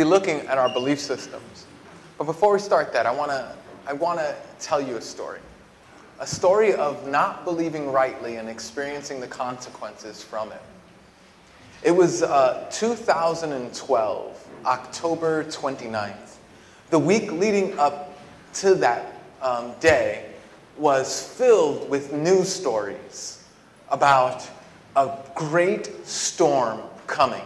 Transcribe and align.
be 0.00 0.04
looking 0.04 0.40
at 0.46 0.56
our 0.56 0.70
belief 0.70 0.98
systems. 0.98 1.66
But 2.16 2.24
before 2.24 2.54
we 2.54 2.58
start 2.58 2.90
that, 2.94 3.04
I 3.04 3.12
want 3.12 3.32
to 3.32 3.54
I 3.86 3.92
want 3.92 4.18
to 4.18 4.34
tell 4.58 4.80
you 4.80 4.96
a 4.96 5.00
story. 5.00 5.40
A 6.20 6.26
story 6.26 6.72
of 6.72 7.06
not 7.06 7.44
believing 7.44 7.92
rightly 7.92 8.36
and 8.36 8.48
experiencing 8.48 9.20
the 9.20 9.26
consequences 9.26 10.22
from 10.22 10.52
it. 10.52 10.62
It 11.82 11.90
was 11.90 12.22
uh, 12.22 12.66
2012, 12.72 14.48
October 14.64 15.44
29th. 15.44 16.36
The 16.88 16.98
week 16.98 17.32
leading 17.32 17.78
up 17.78 18.18
to 18.54 18.74
that 18.76 19.20
um, 19.42 19.74
day 19.80 20.30
was 20.78 21.28
filled 21.36 21.90
with 21.90 22.14
news 22.14 22.48
stories 22.48 23.44
about 23.90 24.48
a 24.96 25.18
great 25.34 26.06
storm 26.06 26.80
coming. 27.06 27.44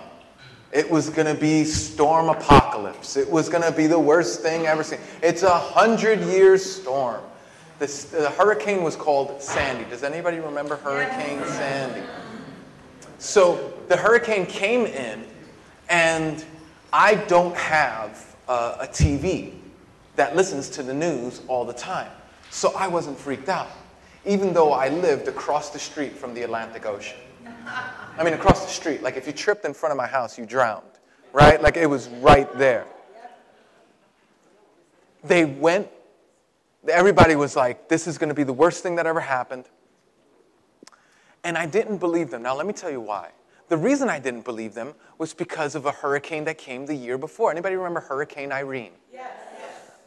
It 0.74 0.90
was 0.90 1.08
going 1.08 1.32
to 1.32 1.40
be 1.40 1.64
storm 1.64 2.28
apocalypse. 2.28 3.16
It 3.16 3.30
was 3.30 3.48
going 3.48 3.62
to 3.62 3.70
be 3.70 3.86
the 3.86 3.98
worst 3.98 4.42
thing 4.42 4.66
ever 4.66 4.82
seen. 4.82 4.98
It's 5.22 5.44
a 5.44 5.56
hundred 5.56 6.20
year 6.22 6.58
storm. 6.58 7.22
This, 7.78 8.06
the 8.06 8.28
hurricane 8.30 8.82
was 8.82 8.96
called 8.96 9.40
Sandy. 9.40 9.88
Does 9.88 10.02
anybody 10.02 10.40
remember 10.40 10.74
Hurricane 10.76 11.44
Sandy? 11.46 12.02
So 13.18 13.72
the 13.88 13.96
hurricane 13.96 14.46
came 14.46 14.86
in, 14.86 15.24
and 15.88 16.44
I 16.92 17.14
don't 17.14 17.56
have 17.56 18.34
a, 18.48 18.78
a 18.80 18.88
TV 18.90 19.52
that 20.16 20.34
listens 20.34 20.68
to 20.70 20.82
the 20.82 20.94
news 20.94 21.42
all 21.46 21.64
the 21.64 21.72
time. 21.72 22.10
So 22.50 22.74
I 22.76 22.88
wasn't 22.88 23.16
freaked 23.16 23.48
out, 23.48 23.70
even 24.26 24.52
though 24.52 24.72
I 24.72 24.88
lived 24.88 25.28
across 25.28 25.70
the 25.70 25.78
street 25.78 26.16
from 26.16 26.34
the 26.34 26.42
Atlantic 26.42 26.84
Ocean. 26.84 27.18
I 28.16 28.22
mean, 28.22 28.34
across 28.34 28.64
the 28.64 28.70
street. 28.70 29.02
Like 29.02 29.16
if 29.16 29.26
you 29.26 29.32
tripped 29.32 29.64
in 29.64 29.74
front 29.74 29.92
of 29.92 29.96
my 29.96 30.06
house, 30.06 30.38
you 30.38 30.46
drowned, 30.46 30.84
right? 31.32 31.60
Like 31.60 31.76
it 31.76 31.86
was 31.86 32.08
right 32.08 32.52
there. 32.56 32.86
They 35.24 35.44
went, 35.44 35.88
everybody 36.88 37.34
was 37.34 37.56
like, 37.56 37.88
this 37.88 38.06
is 38.06 38.18
going 38.18 38.28
to 38.28 38.34
be 38.34 38.44
the 38.44 38.52
worst 38.52 38.82
thing 38.82 38.96
that 38.96 39.06
ever 39.06 39.20
happened. 39.20 39.64
And 41.42 41.58
I 41.58 41.66
didn't 41.66 41.98
believe 41.98 42.30
them. 42.30 42.42
Now, 42.42 42.54
let 42.54 42.66
me 42.66 42.72
tell 42.72 42.90
you 42.90 43.00
why. 43.00 43.30
The 43.68 43.76
reason 43.76 44.10
I 44.10 44.18
didn't 44.18 44.44
believe 44.44 44.74
them 44.74 44.94
was 45.18 45.32
because 45.32 45.74
of 45.74 45.86
a 45.86 45.90
hurricane 45.90 46.44
that 46.44 46.58
came 46.58 46.84
the 46.84 46.94
year 46.94 47.16
before. 47.16 47.50
Anybody 47.50 47.76
remember 47.76 48.00
Hurricane 48.00 48.52
Irene? 48.52 48.92
Yes. 49.12 49.30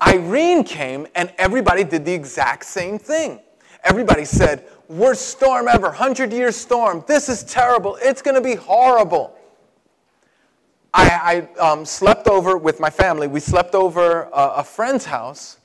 Irene 0.06 0.64
came 0.64 1.08
and 1.16 1.34
everybody 1.40 1.84
did 1.84 2.06
the 2.06 2.14
exact 2.14 2.66
same 2.66 3.00
thing. 3.00 3.40
Everybody 3.84 4.26
said, 4.26 4.66
worst 4.90 5.30
storm 5.30 5.68
ever, 5.68 5.88
100 5.88 6.32
year 6.32 6.52
storm. 6.52 7.04
This 7.08 7.30
is 7.30 7.44
terrible. 7.44 7.98
It's 8.02 8.22
going 8.22 8.36
to 8.36 8.42
be 8.42 8.56
horrible. 8.56 9.38
I, 10.94 11.48
I 11.60 11.60
um, 11.60 11.86
slept 11.86 12.28
over 12.28 12.58
with 12.58 12.80
my 12.80 12.90
family. 12.90 13.28
We 13.28 13.40
slept 13.40 13.76
over 13.76 14.24
a, 14.34 14.54
a 14.58 14.64
friend's 14.64 15.06
house. 15.06 15.58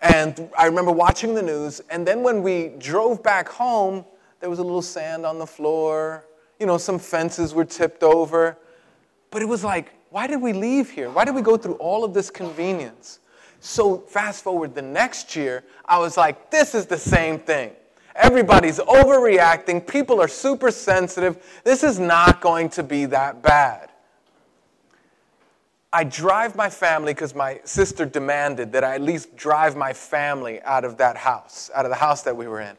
And 0.00 0.50
I 0.56 0.66
remember 0.66 0.92
watching 0.92 1.34
the 1.34 1.42
news. 1.42 1.80
And 1.90 2.06
then 2.06 2.22
when 2.22 2.42
we 2.42 2.72
drove 2.78 3.22
back 3.22 3.48
home, 3.48 4.04
there 4.40 4.48
was 4.48 4.58
a 4.58 4.62
little 4.62 4.82
sand 4.82 5.26
on 5.26 5.38
the 5.38 5.46
floor. 5.46 6.24
You 6.58 6.66
know, 6.66 6.78
some 6.78 6.98
fences 6.98 7.52
were 7.52 7.64
tipped 7.64 8.02
over. 8.02 8.56
But 9.30 9.42
it 9.42 9.46
was 9.46 9.62
like, 9.62 9.92
why 10.10 10.26
did 10.26 10.40
we 10.40 10.52
leave 10.52 10.90
here? 10.90 11.10
Why 11.10 11.24
did 11.24 11.34
we 11.34 11.42
go 11.42 11.56
through 11.56 11.74
all 11.74 12.04
of 12.04 12.14
this 12.14 12.30
convenience? 12.30 13.20
So, 13.60 13.98
fast 13.98 14.42
forward 14.42 14.74
the 14.74 14.82
next 14.82 15.36
year, 15.36 15.64
I 15.84 15.98
was 15.98 16.16
like, 16.16 16.50
this 16.50 16.74
is 16.74 16.86
the 16.86 16.96
same 16.96 17.38
thing. 17.38 17.72
Everybody's 18.16 18.78
overreacting. 18.78 19.86
People 19.86 20.20
are 20.20 20.28
super 20.28 20.70
sensitive. 20.70 21.60
This 21.62 21.84
is 21.84 21.98
not 21.98 22.40
going 22.40 22.70
to 22.70 22.82
be 22.82 23.04
that 23.06 23.42
bad. 23.42 23.90
I 25.92 26.04
drive 26.04 26.56
my 26.56 26.70
family 26.70 27.12
because 27.12 27.34
my 27.34 27.60
sister 27.64 28.06
demanded 28.06 28.72
that 28.72 28.84
I 28.84 28.94
at 28.94 29.02
least 29.02 29.36
drive 29.36 29.76
my 29.76 29.92
family 29.92 30.62
out 30.62 30.84
of 30.84 30.96
that 30.98 31.16
house, 31.16 31.70
out 31.74 31.84
of 31.84 31.90
the 31.90 31.96
house 31.96 32.22
that 32.22 32.36
we 32.36 32.46
were 32.46 32.60
in. 32.60 32.76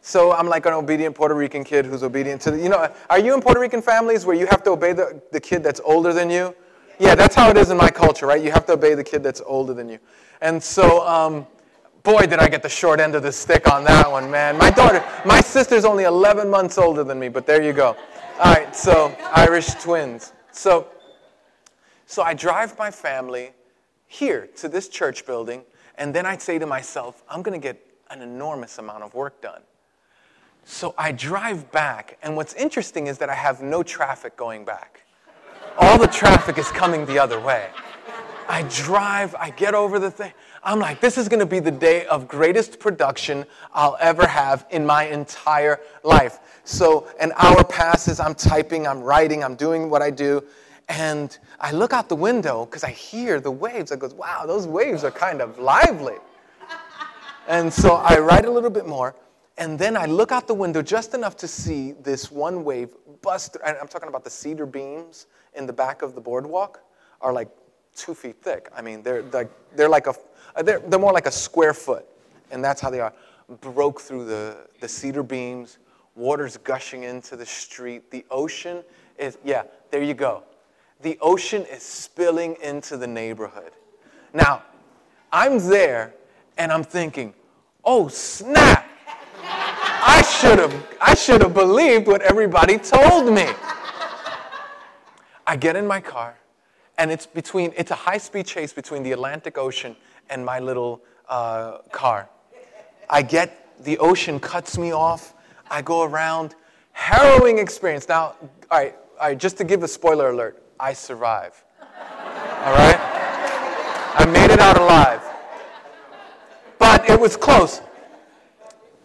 So 0.00 0.32
I'm 0.32 0.48
like 0.48 0.66
an 0.66 0.72
obedient 0.72 1.14
Puerto 1.14 1.34
Rican 1.34 1.64
kid 1.64 1.86
who's 1.86 2.02
obedient 2.02 2.40
to 2.42 2.50
the, 2.50 2.58
you 2.58 2.68
know, 2.68 2.92
are 3.08 3.18
you 3.18 3.34
in 3.34 3.40
Puerto 3.40 3.60
Rican 3.60 3.82
families 3.82 4.26
where 4.26 4.36
you 4.36 4.46
have 4.46 4.62
to 4.64 4.70
obey 4.70 4.92
the, 4.92 5.22
the 5.32 5.40
kid 5.40 5.62
that's 5.62 5.80
older 5.84 6.12
than 6.12 6.30
you? 6.30 6.54
Yeah, 6.98 7.14
that's 7.14 7.34
how 7.34 7.48
it 7.50 7.56
is 7.56 7.70
in 7.70 7.76
my 7.76 7.90
culture, 7.90 8.26
right? 8.26 8.42
You 8.42 8.50
have 8.50 8.66
to 8.66 8.72
obey 8.72 8.94
the 8.94 9.04
kid 9.04 9.22
that's 9.22 9.40
older 9.46 9.72
than 9.72 9.88
you. 9.88 9.98
And 10.40 10.60
so, 10.62 11.06
um, 11.06 11.46
boy, 12.02 12.26
did 12.26 12.40
I 12.40 12.48
get 12.48 12.62
the 12.62 12.68
short 12.68 12.98
end 12.98 13.14
of 13.14 13.22
the 13.22 13.30
stick 13.30 13.70
on 13.70 13.84
that 13.84 14.10
one, 14.10 14.30
man. 14.30 14.58
My 14.58 14.70
daughter, 14.70 15.04
my 15.24 15.40
sister's 15.40 15.84
only 15.84 16.04
11 16.04 16.50
months 16.50 16.76
older 16.76 17.04
than 17.04 17.18
me, 17.18 17.28
but 17.28 17.46
there 17.46 17.62
you 17.62 17.72
go. 17.72 17.96
All 18.40 18.52
right, 18.52 18.74
so 18.74 19.16
Irish 19.32 19.68
twins. 19.74 20.32
So, 20.50 20.88
so 22.06 22.22
I 22.22 22.34
drive 22.34 22.76
my 22.78 22.90
family 22.90 23.50
here 24.08 24.48
to 24.56 24.68
this 24.68 24.88
church 24.88 25.24
building, 25.24 25.62
and 25.96 26.12
then 26.12 26.26
I 26.26 26.36
say 26.36 26.58
to 26.58 26.66
myself, 26.66 27.22
I'm 27.28 27.42
going 27.42 27.60
to 27.60 27.64
get 27.64 27.84
an 28.10 28.22
enormous 28.22 28.78
amount 28.78 29.04
of 29.04 29.14
work 29.14 29.40
done. 29.40 29.62
So 30.64 30.94
I 30.98 31.12
drive 31.12 31.70
back, 31.70 32.18
and 32.22 32.36
what's 32.36 32.54
interesting 32.54 33.06
is 33.06 33.18
that 33.18 33.30
I 33.30 33.34
have 33.34 33.62
no 33.62 33.82
traffic 33.82 34.36
going 34.36 34.64
back. 34.64 34.97
All 35.80 35.96
the 35.96 36.08
traffic 36.08 36.58
is 36.58 36.68
coming 36.72 37.06
the 37.06 37.20
other 37.20 37.38
way. 37.38 37.70
I 38.48 38.62
drive, 38.62 39.36
I 39.36 39.50
get 39.50 39.74
over 39.74 40.00
the 40.00 40.10
thing. 40.10 40.32
I'm 40.64 40.80
like, 40.80 41.00
this 41.00 41.16
is 41.16 41.28
going 41.28 41.38
to 41.38 41.46
be 41.46 41.60
the 41.60 41.70
day 41.70 42.04
of 42.06 42.26
greatest 42.26 42.80
production 42.80 43.44
I'll 43.72 43.96
ever 44.00 44.26
have 44.26 44.66
in 44.70 44.84
my 44.84 45.04
entire 45.04 45.78
life. 46.02 46.40
So 46.64 47.06
an 47.20 47.32
hour 47.36 47.62
passes, 47.62 48.18
I'm 48.18 48.34
typing, 48.34 48.88
I'm 48.88 49.02
writing, 49.02 49.44
I'm 49.44 49.54
doing 49.54 49.88
what 49.88 50.02
I 50.02 50.10
do. 50.10 50.42
And 50.88 51.38
I 51.60 51.70
look 51.70 51.92
out 51.92 52.08
the 52.08 52.16
window 52.16 52.64
because 52.64 52.82
I 52.82 52.90
hear 52.90 53.38
the 53.38 53.50
waves. 53.52 53.92
I 53.92 53.96
goes, 53.96 54.14
wow, 54.14 54.46
those 54.46 54.66
waves 54.66 55.04
are 55.04 55.12
kind 55.12 55.40
of 55.40 55.60
lively. 55.60 56.16
And 57.46 57.72
so 57.72 57.94
I 57.94 58.18
write 58.18 58.46
a 58.46 58.50
little 58.50 58.70
bit 58.70 58.86
more. 58.86 59.14
And 59.58 59.78
then 59.78 59.96
I 59.96 60.06
look 60.06 60.32
out 60.32 60.48
the 60.48 60.54
window 60.54 60.82
just 60.82 61.14
enough 61.14 61.36
to 61.36 61.46
see 61.46 61.92
this 61.92 62.32
one 62.32 62.64
wave 62.64 62.88
bust. 63.22 63.56
I'm 63.64 63.88
talking 63.88 64.08
about 64.08 64.24
the 64.24 64.30
cedar 64.30 64.66
beams 64.66 65.26
in 65.54 65.66
the 65.66 65.72
back 65.72 66.02
of 66.02 66.14
the 66.14 66.20
boardwalk 66.20 66.80
are 67.20 67.32
like 67.32 67.48
two 67.94 68.14
feet 68.14 68.36
thick. 68.42 68.70
I 68.76 68.82
mean, 68.82 69.02
they're 69.02 69.22
like, 69.22 69.50
they're 69.74 69.88
like 69.88 70.06
a, 70.06 70.14
they're, 70.62 70.80
they're 70.80 70.98
more 70.98 71.12
like 71.12 71.26
a 71.26 71.32
square 71.32 71.74
foot. 71.74 72.06
And 72.50 72.64
that's 72.64 72.80
how 72.80 72.90
they 72.90 73.00
are. 73.00 73.12
Broke 73.60 74.00
through 74.00 74.26
the, 74.26 74.56
the 74.80 74.88
cedar 74.88 75.22
beams, 75.22 75.78
water's 76.14 76.56
gushing 76.56 77.02
into 77.02 77.36
the 77.36 77.46
street. 77.46 78.10
The 78.10 78.24
ocean 78.30 78.82
is, 79.18 79.38
yeah, 79.44 79.64
there 79.90 80.02
you 80.02 80.14
go. 80.14 80.42
The 81.00 81.18
ocean 81.20 81.64
is 81.70 81.82
spilling 81.82 82.56
into 82.62 82.96
the 82.96 83.06
neighborhood. 83.06 83.72
Now, 84.34 84.62
I'm 85.32 85.58
there 85.68 86.14
and 86.56 86.72
I'm 86.72 86.82
thinking, 86.82 87.34
oh 87.84 88.08
snap! 88.08 88.86
I 89.42 90.22
should 90.22 90.58
have 90.58 90.86
I 91.00 91.14
should 91.14 91.42
have 91.42 91.54
believed 91.54 92.06
what 92.06 92.22
everybody 92.22 92.78
told 92.78 93.32
me. 93.32 93.46
I 95.48 95.56
get 95.56 95.76
in 95.76 95.86
my 95.86 96.02
car 96.02 96.36
and 96.98 97.10
it's 97.10 97.24
between 97.24 97.72
it's 97.74 97.90
a 97.90 97.94
high-speed 97.94 98.46
chase 98.46 98.74
between 98.74 99.02
the 99.02 99.12
Atlantic 99.12 99.56
Ocean 99.56 99.96
and 100.28 100.44
my 100.44 100.58
little 100.58 101.00
uh, 101.26 101.78
car. 101.90 102.28
I 103.08 103.22
get 103.22 103.82
the 103.82 103.96
ocean 103.96 104.38
cuts 104.40 104.76
me 104.76 104.92
off. 104.92 105.34
I 105.70 105.80
go 105.80 106.02
around. 106.02 106.54
Harrowing 106.92 107.58
experience. 107.58 108.08
Now, 108.10 108.34
all 108.70 108.78
right, 108.78 108.94
all 109.18 109.28
right, 109.28 109.38
just 109.38 109.56
to 109.56 109.64
give 109.64 109.82
a 109.82 109.88
spoiler 109.88 110.28
alert, 110.30 110.62
I 110.78 110.92
survive. 110.92 111.64
All 111.80 112.74
right? 112.74 112.98
I 114.18 114.26
made 114.30 114.50
it 114.50 114.60
out 114.60 114.76
alive. 114.76 115.22
But 116.78 117.08
it 117.08 117.18
was 117.18 117.38
close. 117.38 117.80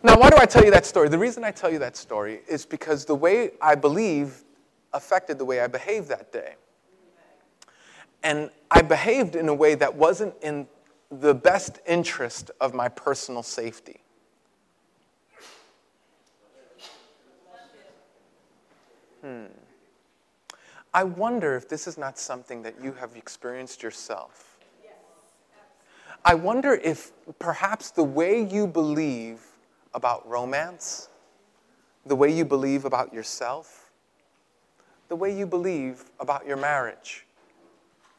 Now, 0.01 0.19
why 0.19 0.29
do 0.29 0.35
I 0.37 0.45
tell 0.45 0.65
you 0.65 0.71
that 0.71 0.85
story? 0.85 1.07
The 1.07 1.19
reason 1.19 1.45
I 1.45 1.51
tell 1.51 1.71
you 1.71 1.79
that 1.79 1.95
story 1.95 2.41
is 2.49 2.65
because 2.65 3.05
the 3.05 3.15
way 3.15 3.51
I 3.61 3.75
believe 3.75 4.43
affected 4.93 5.37
the 5.37 5.45
way 5.45 5.59
I 5.59 5.67
behaved 5.67 6.09
that 6.09 6.31
day. 6.31 6.55
And 8.23 8.49
I 8.71 8.81
behaved 8.81 9.35
in 9.35 9.49
a 9.49 9.53
way 9.53 9.75
that 9.75 9.95
wasn't 9.95 10.34
in 10.41 10.67
the 11.11 11.34
best 11.34 11.79
interest 11.85 12.51
of 12.61 12.73
my 12.73 12.87
personal 12.87 13.43
safety. 13.43 13.99
Hmm. 19.22 19.45
I 20.93 21.03
wonder 21.03 21.55
if 21.55 21.67
this 21.67 21.87
is 21.87 21.97
not 21.97 22.19
something 22.19 22.61
that 22.63 22.75
you 22.81 22.93
have 22.93 23.16
experienced 23.16 23.81
yourself. 23.81 24.57
I 26.25 26.35
wonder 26.35 26.73
if 26.73 27.11
perhaps 27.39 27.91
the 27.91 28.03
way 28.03 28.41
you 28.41 28.66
believe 28.66 29.41
about 29.93 30.28
romance, 30.28 31.09
the 32.05 32.16
way 32.16 32.31
you 32.31 32.46
believe 32.46 32.85
about 32.85 33.13
yourself, 33.13 33.83
the 35.09 35.16
way 35.16 35.35
you 35.35 35.46
believe 35.46 36.05
about 36.20 36.46
your 36.47 36.58
marriage, 36.58 37.26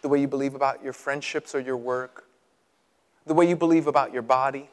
the 0.02 0.08
way 0.08 0.20
you 0.20 0.28
believe 0.28 0.54
about 0.54 0.82
your 0.82 0.92
friendships 0.92 1.54
or 1.54 1.60
your 1.60 1.76
work, 1.76 2.24
the 3.26 3.34
way 3.34 3.48
you 3.48 3.56
believe 3.56 3.86
about 3.86 4.12
your 4.12 4.22
body, 4.22 4.68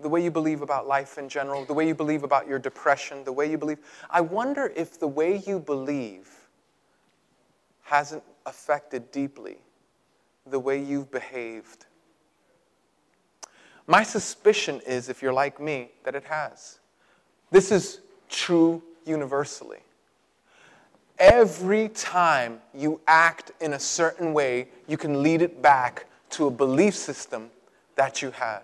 the 0.00 0.08
way 0.08 0.22
you 0.22 0.30
believe 0.30 0.62
about 0.62 0.86
life 0.86 1.18
in 1.18 1.28
general, 1.28 1.64
the 1.64 1.72
way 1.74 1.86
you 1.86 1.94
believe 1.94 2.22
about 2.22 2.46
your 2.46 2.58
depression, 2.58 3.24
the 3.24 3.32
way 3.32 3.50
you 3.50 3.58
believe. 3.58 3.78
I 4.10 4.20
wonder 4.20 4.72
if 4.76 4.98
the 4.98 5.08
way 5.08 5.42
you 5.46 5.58
believe 5.58 6.28
hasn't 7.82 8.22
affected 8.44 9.10
deeply 9.10 9.58
the 10.46 10.58
way 10.58 10.80
you've 10.80 11.10
behaved? 11.10 11.86
My 13.86 14.02
suspicion 14.02 14.80
is, 14.86 15.08
if 15.08 15.22
you're 15.22 15.32
like 15.32 15.60
me, 15.60 15.90
that 16.04 16.14
it 16.14 16.24
has. 16.24 16.78
This 17.50 17.70
is 17.70 18.00
true 18.28 18.82
universally. 19.04 19.78
Every 21.18 21.88
time 21.88 22.60
you 22.74 23.00
act 23.06 23.52
in 23.60 23.72
a 23.72 23.80
certain 23.80 24.32
way, 24.34 24.68
you 24.86 24.96
can 24.96 25.22
lead 25.22 25.42
it 25.42 25.62
back 25.62 26.06
to 26.30 26.46
a 26.46 26.50
belief 26.50 26.94
system 26.94 27.50
that 27.94 28.20
you 28.20 28.30
had. 28.30 28.60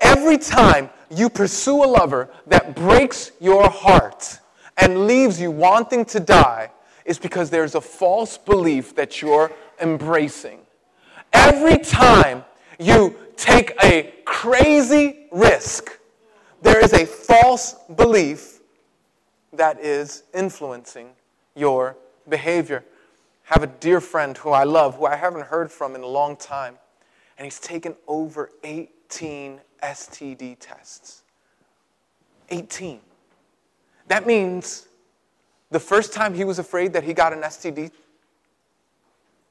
Every 0.00 0.38
time 0.38 0.90
you 1.10 1.28
pursue 1.28 1.84
a 1.84 1.86
lover 1.86 2.30
that 2.46 2.74
breaks 2.74 3.32
your 3.40 3.68
heart 3.68 4.40
and 4.78 5.06
leaves 5.06 5.40
you 5.40 5.50
wanting 5.50 6.04
to 6.06 6.20
die, 6.20 6.70
is 7.04 7.18
because 7.18 7.50
there's 7.50 7.74
a 7.74 7.80
false 7.80 8.38
belief 8.38 8.94
that 8.94 9.20
you're 9.20 9.52
embracing. 9.80 10.60
Every 11.32 11.78
time 11.78 12.44
you 12.78 13.16
take 13.36 13.74
a 13.82 14.14
crazy 14.24 15.26
risk, 15.30 15.98
there 16.62 16.82
is 16.82 16.92
a 16.92 17.04
false 17.04 17.74
belief 17.96 18.51
that 19.52 19.80
is 19.80 20.24
influencing 20.34 21.10
your 21.54 21.96
behavior. 22.28 22.84
I 23.50 23.54
have 23.54 23.62
a 23.62 23.66
dear 23.66 24.00
friend 24.00 24.36
who 24.36 24.50
I 24.50 24.64
love, 24.64 24.96
who 24.96 25.06
I 25.06 25.16
haven't 25.16 25.46
heard 25.46 25.70
from 25.70 25.94
in 25.94 26.02
a 26.02 26.06
long 26.06 26.36
time, 26.36 26.78
and 27.36 27.44
he's 27.44 27.60
taken 27.60 27.94
over 28.06 28.50
18 28.64 29.60
STD 29.82 30.56
tests. 30.58 31.22
18. 32.50 33.00
That 34.08 34.26
means 34.26 34.88
the 35.70 35.80
first 35.80 36.12
time 36.12 36.34
he 36.34 36.44
was 36.44 36.58
afraid 36.58 36.92
that 36.92 37.04
he 37.04 37.14
got 37.14 37.32
an 37.32 37.40
STD, 37.40 37.90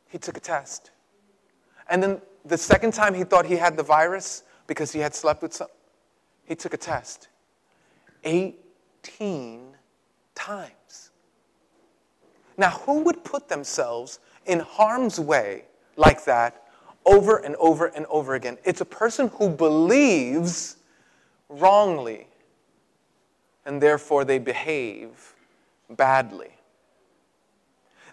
he 0.10 0.18
took 0.18 0.38
a 0.38 0.40
test. 0.40 0.92
And 1.90 2.02
then 2.02 2.22
the 2.46 2.58
second 2.58 2.94
time 2.94 3.14
he 3.14 3.24
thought 3.24 3.46
he 3.46 3.56
had 3.56 3.76
the 3.76 3.84
virus 3.84 4.44
because 4.68 4.92
he 4.92 5.00
had 5.00 5.14
slept 5.14 5.42
with 5.42 5.54
some, 5.54 5.68
he 6.46 6.56
took 6.56 6.74
a 6.74 6.78
test. 6.78 7.28
18 8.24 9.71
times. 10.42 11.12
Now, 12.58 12.72
who 12.72 13.02
would 13.04 13.24
put 13.24 13.48
themselves 13.48 14.20
in 14.46 14.60
harm's 14.60 15.20
way 15.20 15.66
like 15.96 16.26
that 16.26 16.64
over 17.06 17.38
and 17.38 17.56
over 17.58 17.88
and 17.88 18.06
over 18.08 18.36
again? 18.36 18.58
It's 18.64 18.82
a 18.82 18.86
person 18.86 19.30
who 19.36 19.50
believes 19.50 20.78
wrongly 21.50 22.28
and 23.66 23.82
therefore 23.82 24.26
they 24.26 24.40
behave 24.40 25.34
badly. 25.92 26.50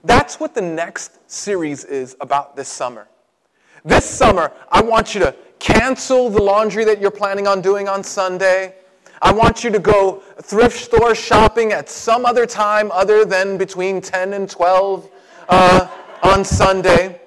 That's 0.05 0.39
what 0.39 0.55
the 0.55 0.61
next 0.61 1.31
series 1.31 1.85
is 1.85 2.17
about 2.21 2.57
this 2.57 2.69
summer. 2.69 3.09
This 3.85 4.05
summer, 4.05 4.53
I 4.71 4.83
want 4.83 5.15
you 5.15 5.21
to 5.21 5.35
cancel 5.59 6.29
the 6.31 6.43
laundry 6.43 6.85
that 6.85 7.01
you're 7.01 7.11
planning 7.11 7.47
on 7.47 7.61
doing 7.61 7.89
on 7.89 8.05
Sunday. 8.05 8.75
I 9.21 9.33
want 9.33 9.65
you 9.65 9.71
to 9.71 9.79
go 9.79 10.23
thrift 10.43 10.79
store 10.79 11.15
shopping 11.15 11.73
at 11.73 11.89
some 11.89 12.25
other 12.25 12.47
time 12.47 12.91
other 12.93 13.25
than 13.25 13.59
between 13.59 14.01
10 14.01 14.33
and 14.33 14.49
12 14.49 15.11
uh, 15.49 15.89
on 16.23 16.45
Sunday. 16.45 17.21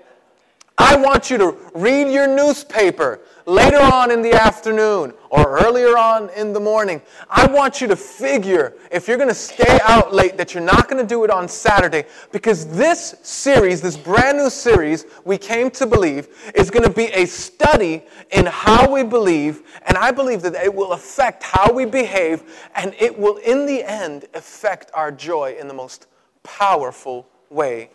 I 0.77 0.95
want 0.95 1.29
you 1.29 1.37
to 1.37 1.57
read 1.73 2.11
your 2.11 2.27
newspaper 2.27 3.19
later 3.51 3.79
on 3.79 4.11
in 4.11 4.21
the 4.21 4.31
afternoon 4.31 5.13
or 5.29 5.59
earlier 5.59 5.97
on 5.97 6.29
in 6.29 6.53
the 6.53 6.59
morning. 6.59 7.01
I 7.29 7.45
want 7.47 7.81
you 7.81 7.87
to 7.87 7.95
figure 7.97 8.75
if 8.91 9.07
you're 9.07 9.17
going 9.17 9.29
to 9.29 9.35
stay 9.35 9.79
out 9.83 10.13
late 10.13 10.37
that 10.37 10.53
you're 10.53 10.63
not 10.63 10.87
going 10.87 11.01
to 11.01 11.07
do 11.07 11.25
it 11.25 11.29
on 11.29 11.49
Saturday 11.49 12.05
because 12.31 12.65
this 12.65 13.15
series, 13.23 13.81
this 13.81 13.97
brand 13.97 14.37
new 14.37 14.49
series 14.49 15.05
we 15.25 15.37
came 15.37 15.69
to 15.71 15.85
believe, 15.85 16.29
is 16.55 16.69
going 16.69 16.83
to 16.83 16.89
be 16.89 17.07
a 17.07 17.25
study 17.25 18.03
in 18.31 18.45
how 18.45 18.89
we 18.89 19.03
believe. 19.03 19.63
And 19.85 19.97
I 19.97 20.11
believe 20.11 20.41
that 20.43 20.55
it 20.55 20.73
will 20.73 20.93
affect 20.93 21.43
how 21.43 21.73
we 21.73 21.85
behave 21.85 22.69
and 22.75 22.95
it 22.97 23.17
will, 23.17 23.35
in 23.37 23.65
the 23.65 23.83
end, 23.83 24.25
affect 24.33 24.91
our 24.93 25.11
joy 25.11 25.57
in 25.59 25.67
the 25.67 25.73
most 25.73 26.07
powerful 26.43 27.27
way 27.49 27.89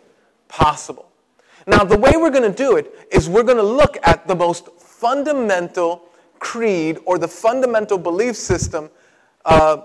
possible. 0.47 1.07
Now, 1.67 1.83
the 1.83 1.97
way 1.97 2.11
we're 2.15 2.29
going 2.29 2.49
to 2.49 2.57
do 2.57 2.77
it 2.77 3.07
is 3.11 3.27
we're 3.27 3.43
going 3.43 3.57
to 3.57 3.63
look 3.63 3.97
at 4.03 4.25
the 4.25 4.35
most 4.35 4.69
fundamental 4.97 6.09
creed 6.39 6.97
or 7.05 7.19
the 7.19 7.27
fundamental 7.27 7.99
belief 7.99 8.35
system 8.35 8.89
uh, 9.45 9.81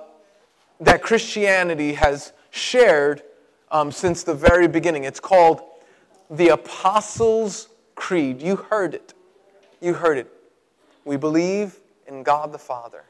that 0.81 1.03
Christianity 1.03 1.93
has 1.93 2.32
shared 2.50 3.23
um, 3.70 3.93
since 3.93 4.23
the 4.23 4.35
very 4.35 4.67
beginning. 4.67 5.05
It's 5.05 5.20
called 5.20 5.61
the 6.31 6.49
Apostles' 6.49 7.69
Creed. 7.94 8.41
You 8.41 8.56
heard 8.56 8.94
it. 8.94 9.12
You 9.82 9.93
heard 9.93 10.17
it. 10.17 10.32
We 11.05 11.19
believe 11.19 11.79
in 12.06 12.23
God 12.23 12.50
the 12.50 12.59
Father, 12.59 13.05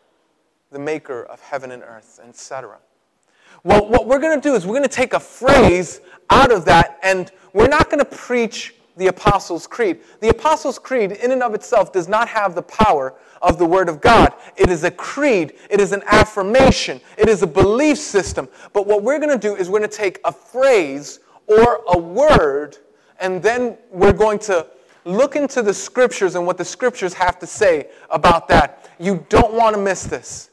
the 0.72 0.80
maker 0.80 1.22
of 1.22 1.40
heaven 1.40 1.70
and 1.70 1.84
earth, 1.84 2.18
etc. 2.26 2.78
Well, 3.62 3.88
what 3.88 4.08
we're 4.08 4.18
going 4.18 4.40
to 4.40 4.48
do 4.48 4.56
is 4.56 4.66
we're 4.66 4.72
going 4.72 4.82
to 4.82 4.88
take 4.88 5.12
a 5.12 5.20
phrase 5.20 6.00
out 6.30 6.50
of 6.50 6.64
that, 6.64 6.98
and 7.04 7.30
we're 7.52 7.68
not 7.68 7.90
going 7.90 8.00
to 8.00 8.04
preach 8.04 8.74
the 8.96 9.06
Apostles' 9.06 9.66
Creed. 9.66 10.00
The 10.20 10.28
Apostles' 10.28 10.78
Creed, 10.78 11.12
in 11.12 11.32
and 11.32 11.42
of 11.42 11.54
itself, 11.54 11.92
does 11.92 12.08
not 12.08 12.28
have 12.28 12.54
the 12.54 12.62
power 12.62 13.14
of 13.40 13.58
the 13.58 13.66
Word 13.66 13.88
of 13.88 14.00
God. 14.00 14.34
It 14.56 14.70
is 14.70 14.84
a 14.84 14.90
creed, 14.90 15.54
it 15.70 15.80
is 15.80 15.92
an 15.92 16.02
affirmation, 16.06 17.00
it 17.16 17.28
is 17.28 17.42
a 17.42 17.46
belief 17.46 17.98
system. 17.98 18.48
But 18.72 18.86
what 18.86 19.02
we're 19.02 19.18
going 19.18 19.30
to 19.30 19.38
do 19.38 19.56
is 19.56 19.68
we're 19.68 19.80
going 19.80 19.90
to 19.90 19.96
take 19.96 20.20
a 20.24 20.32
phrase 20.32 21.20
or 21.46 21.82
a 21.88 21.98
word, 21.98 22.78
and 23.20 23.42
then 23.42 23.76
we're 23.90 24.12
going 24.12 24.38
to 24.40 24.66
look 25.04 25.36
into 25.36 25.62
the 25.62 25.74
Scriptures 25.74 26.34
and 26.34 26.46
what 26.46 26.58
the 26.58 26.64
Scriptures 26.64 27.14
have 27.14 27.38
to 27.40 27.46
say 27.46 27.88
about 28.10 28.46
that. 28.48 28.90
You 28.98 29.24
don't 29.28 29.54
want 29.54 29.74
to 29.74 29.82
miss 29.82 30.04
this. 30.04 30.50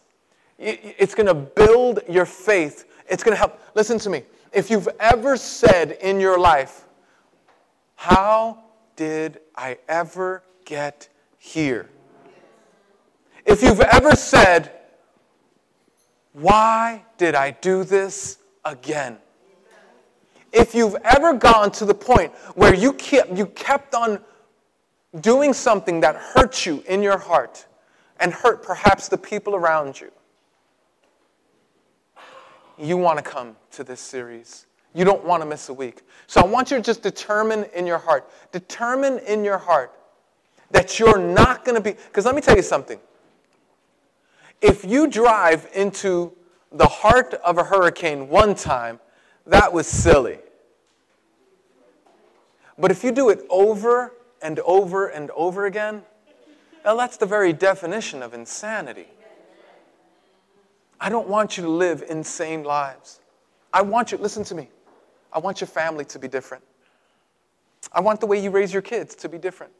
It's 0.57 1.13
going 1.15 1.27
to 1.27 1.33
build 1.33 2.01
your 2.09 2.25
faith. 2.25 2.85
It's 3.07 3.23
going 3.23 3.33
to 3.33 3.37
help. 3.37 3.61
Listen 3.75 3.99
to 3.99 4.09
me. 4.09 4.23
If 4.51 4.69
you've 4.69 4.89
ever 4.99 5.37
said 5.37 5.91
in 6.01 6.19
your 6.19 6.39
life, 6.39 6.85
how 7.99 8.63
did 8.95 9.41
I 9.57 9.77
ever 9.89 10.41
get 10.63 11.09
here? 11.37 11.89
If 13.45 13.61
you've 13.61 13.81
ever 13.81 14.15
said, 14.15 14.71
Why 16.31 17.03
did 17.17 17.35
I 17.35 17.51
do 17.51 17.83
this 17.83 18.37
again? 18.63 19.17
If 20.53 20.73
you've 20.73 20.95
ever 21.03 21.33
gone 21.33 21.71
to 21.71 21.83
the 21.83 21.93
point 21.93 22.31
where 22.55 22.73
you 22.73 22.93
kept, 22.93 23.33
you 23.37 23.47
kept 23.47 23.93
on 23.93 24.21
doing 25.19 25.51
something 25.51 25.99
that 25.99 26.15
hurt 26.15 26.65
you 26.65 26.81
in 26.87 27.03
your 27.03 27.17
heart 27.17 27.65
and 28.21 28.31
hurt 28.31 28.63
perhaps 28.63 29.09
the 29.09 29.17
people 29.17 29.55
around 29.55 29.99
you, 29.99 30.09
you 32.77 32.95
want 32.95 33.17
to 33.17 33.23
come 33.23 33.57
to 33.71 33.83
this 33.83 33.99
series. 33.99 34.67
You 34.93 35.05
don't 35.05 35.23
want 35.23 35.43
to 35.43 35.47
miss 35.47 35.69
a 35.69 35.73
week. 35.73 36.01
So 36.27 36.41
I 36.41 36.45
want 36.45 36.71
you 36.71 36.77
to 36.77 36.83
just 36.83 37.03
determine 37.03 37.65
in 37.75 37.85
your 37.85 37.99
heart, 37.99 38.29
determine 38.51 39.19
in 39.19 39.43
your 39.43 39.57
heart 39.57 39.93
that 40.71 40.99
you're 40.99 41.19
not 41.19 41.65
going 41.65 41.75
to 41.75 41.81
be, 41.81 41.91
because 41.91 42.25
let 42.25 42.35
me 42.35 42.41
tell 42.41 42.55
you 42.55 42.61
something. 42.61 42.99
If 44.61 44.83
you 44.83 45.07
drive 45.07 45.67
into 45.73 46.33
the 46.71 46.87
heart 46.87 47.33
of 47.33 47.57
a 47.57 47.63
hurricane 47.63 48.29
one 48.29 48.55
time, 48.55 48.99
that 49.47 49.71
was 49.71 49.87
silly. 49.87 50.39
But 52.77 52.91
if 52.91 53.03
you 53.03 53.11
do 53.11 53.29
it 53.29 53.45
over 53.49 54.13
and 54.41 54.59
over 54.59 55.07
and 55.07 55.31
over 55.31 55.65
again, 55.65 56.03
well, 56.85 56.97
that's 56.97 57.17
the 57.17 57.25
very 57.25 57.53
definition 57.53 58.23
of 58.23 58.33
insanity. 58.33 59.07
I 60.99 61.09
don't 61.09 61.27
want 61.27 61.57
you 61.57 61.63
to 61.63 61.69
live 61.69 62.03
insane 62.09 62.63
lives. 62.63 63.19
I 63.73 63.81
want 63.81 64.11
you, 64.11 64.17
listen 64.17 64.43
to 64.45 64.55
me. 64.55 64.69
I 65.31 65.39
want 65.39 65.61
your 65.61 65.67
family 65.67 66.05
to 66.05 66.19
be 66.19 66.27
different. 66.27 66.63
I 67.93 68.01
want 68.01 68.19
the 68.19 68.25
way 68.25 68.41
you 68.41 68.51
raise 68.51 68.73
your 68.73 68.81
kids 68.81 69.15
to 69.15 69.29
be 69.29 69.37
different. 69.37 69.73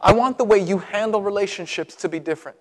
I 0.00 0.12
want 0.12 0.38
the 0.38 0.44
way 0.44 0.58
you 0.58 0.78
handle 0.78 1.22
relationships 1.22 1.94
to 1.96 2.08
be 2.08 2.18
different. 2.18 2.58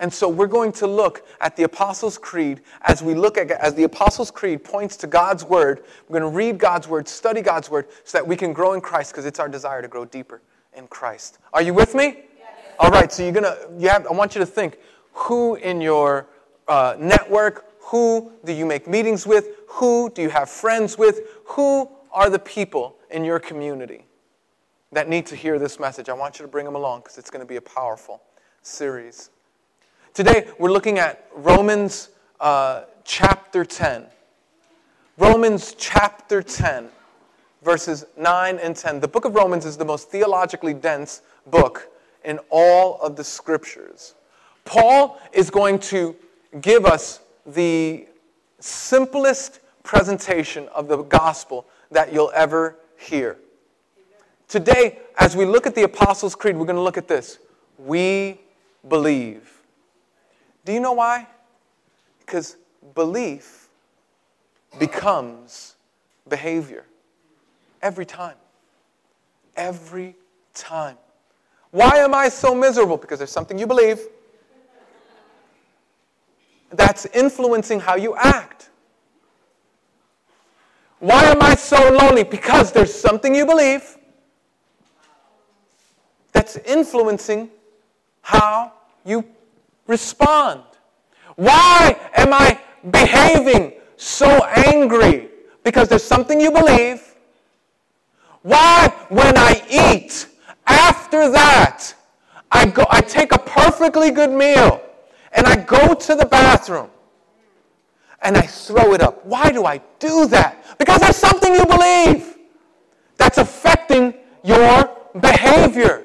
And 0.00 0.12
so 0.12 0.28
we're 0.28 0.46
going 0.46 0.72
to 0.72 0.86
look 0.86 1.26
at 1.42 1.56
the 1.56 1.64
Apostles' 1.64 2.16
Creed 2.16 2.62
as 2.82 3.02
we 3.02 3.14
look 3.14 3.36
at 3.36 3.50
as 3.50 3.74
the 3.74 3.84
Apostles' 3.84 4.30
Creed 4.30 4.64
points 4.64 4.96
to 4.98 5.06
God's 5.06 5.44
word. 5.44 5.84
We're 6.08 6.20
going 6.20 6.32
to 6.32 6.36
read 6.36 6.58
God's 6.58 6.88
word, 6.88 7.06
study 7.06 7.42
God's 7.42 7.70
word 7.70 7.86
so 8.04 8.16
that 8.16 8.26
we 8.26 8.34
can 8.34 8.54
grow 8.54 8.72
in 8.72 8.80
Christ 8.80 9.12
because 9.12 9.26
it's 9.26 9.38
our 9.38 9.48
desire 9.48 9.82
to 9.82 9.88
grow 9.88 10.06
deeper 10.06 10.40
in 10.74 10.86
Christ. 10.88 11.38
Are 11.52 11.60
you 11.60 11.74
with 11.74 11.94
me? 11.94 12.24
Yes. 12.38 12.48
All 12.78 12.90
right, 12.90 13.12
so 13.12 13.22
you're 13.22 13.32
going 13.32 13.44
to 13.44 13.68
you 13.78 13.90
have 13.90 14.06
I 14.06 14.12
want 14.12 14.34
you 14.34 14.38
to 14.38 14.46
think 14.46 14.78
who 15.12 15.56
in 15.56 15.82
your 15.82 16.26
uh, 16.66 16.96
network, 16.98 17.69
who 17.90 18.32
do 18.44 18.52
you 18.52 18.64
make 18.64 18.86
meetings 18.86 19.26
with? 19.26 19.48
Who 19.68 20.10
do 20.10 20.22
you 20.22 20.30
have 20.30 20.48
friends 20.48 20.96
with? 20.96 21.20
Who 21.46 21.90
are 22.12 22.30
the 22.30 22.38
people 22.38 22.96
in 23.10 23.24
your 23.24 23.40
community 23.40 24.06
that 24.92 25.08
need 25.08 25.26
to 25.26 25.36
hear 25.36 25.58
this 25.58 25.80
message? 25.80 26.08
I 26.08 26.12
want 26.12 26.38
you 26.38 26.44
to 26.44 26.50
bring 26.50 26.64
them 26.64 26.76
along 26.76 27.00
because 27.00 27.18
it's 27.18 27.30
going 27.30 27.44
to 27.44 27.48
be 27.48 27.56
a 27.56 27.60
powerful 27.60 28.22
series. 28.62 29.30
Today, 30.14 30.48
we're 30.58 30.70
looking 30.70 31.00
at 31.00 31.26
Romans 31.34 32.10
uh, 32.38 32.84
chapter 33.04 33.64
10. 33.64 34.06
Romans 35.18 35.74
chapter 35.76 36.42
10. 36.42 36.88
verses 37.62 38.06
9 38.16 38.58
and 38.58 38.76
10. 38.76 39.00
The 39.00 39.08
book 39.08 39.24
of 39.24 39.34
Romans 39.34 39.66
is 39.66 39.76
the 39.76 39.84
most 39.84 40.10
theologically 40.10 40.74
dense 40.74 41.22
book 41.46 41.88
in 42.24 42.38
all 42.50 43.00
of 43.00 43.16
the 43.16 43.24
scriptures. 43.24 44.14
Paul 44.64 45.20
is 45.32 45.50
going 45.50 45.80
to 45.80 46.14
give 46.60 46.86
us 46.86 47.20
the 47.46 48.06
simplest 48.58 49.60
presentation 49.82 50.68
of 50.68 50.88
the 50.88 50.98
gospel 51.02 51.66
that 51.90 52.12
you'll 52.12 52.32
ever 52.34 52.76
hear. 52.98 53.36
Today, 54.48 54.98
as 55.18 55.36
we 55.36 55.44
look 55.44 55.66
at 55.66 55.74
the 55.74 55.84
Apostles' 55.84 56.34
Creed, 56.34 56.56
we're 56.56 56.66
going 56.66 56.76
to 56.76 56.82
look 56.82 56.98
at 56.98 57.08
this. 57.08 57.38
We 57.78 58.40
believe. 58.88 59.62
Do 60.64 60.72
you 60.72 60.80
know 60.80 60.92
why? 60.92 61.26
Because 62.20 62.56
belief 62.94 63.68
becomes 64.78 65.76
behavior. 66.28 66.84
Every 67.82 68.04
time. 68.04 68.36
Every 69.56 70.14
time. 70.54 70.96
Why 71.70 71.96
am 71.96 72.14
I 72.14 72.28
so 72.28 72.54
miserable? 72.54 72.96
Because 72.96 73.18
there's 73.18 73.30
something 73.30 73.58
you 73.58 73.66
believe 73.66 74.00
that's 76.72 77.06
influencing 77.06 77.80
how 77.80 77.96
you 77.96 78.14
act. 78.16 78.70
Why 80.98 81.24
am 81.24 81.42
I 81.42 81.54
so 81.54 81.90
lonely? 81.92 82.24
Because 82.24 82.72
there's 82.72 82.94
something 82.94 83.34
you 83.34 83.46
believe 83.46 83.96
that's 86.32 86.56
influencing 86.58 87.50
how 88.20 88.72
you 89.04 89.24
respond. 89.86 90.62
Why 91.36 91.96
am 92.16 92.32
I 92.32 92.60
behaving 92.90 93.72
so 93.96 94.26
angry? 94.44 95.30
Because 95.64 95.88
there's 95.88 96.04
something 96.04 96.40
you 96.40 96.50
believe. 96.50 97.14
Why, 98.42 98.92
when 99.08 99.36
I 99.36 99.62
eat, 99.70 100.26
after 100.66 101.30
that, 101.30 101.94
I, 102.52 102.66
go, 102.66 102.84
I 102.90 103.00
take 103.00 103.32
a 103.32 103.38
perfectly 103.38 104.10
good 104.10 104.30
meal 104.30 104.80
and 105.32 105.46
I 105.46 105.56
go 105.56 105.94
to 105.94 106.14
the 106.14 106.26
bathroom 106.26 106.90
and 108.22 108.36
I 108.36 108.42
throw 108.42 108.94
it 108.94 109.00
up. 109.00 109.24
Why 109.24 109.50
do 109.50 109.64
I 109.64 109.80
do 109.98 110.26
that? 110.28 110.78
Because 110.78 111.00
there's 111.00 111.16
something 111.16 111.54
you 111.54 111.64
believe 111.66 112.36
that's 113.16 113.38
affecting 113.38 114.14
your 114.44 114.90
behavior. 115.20 116.04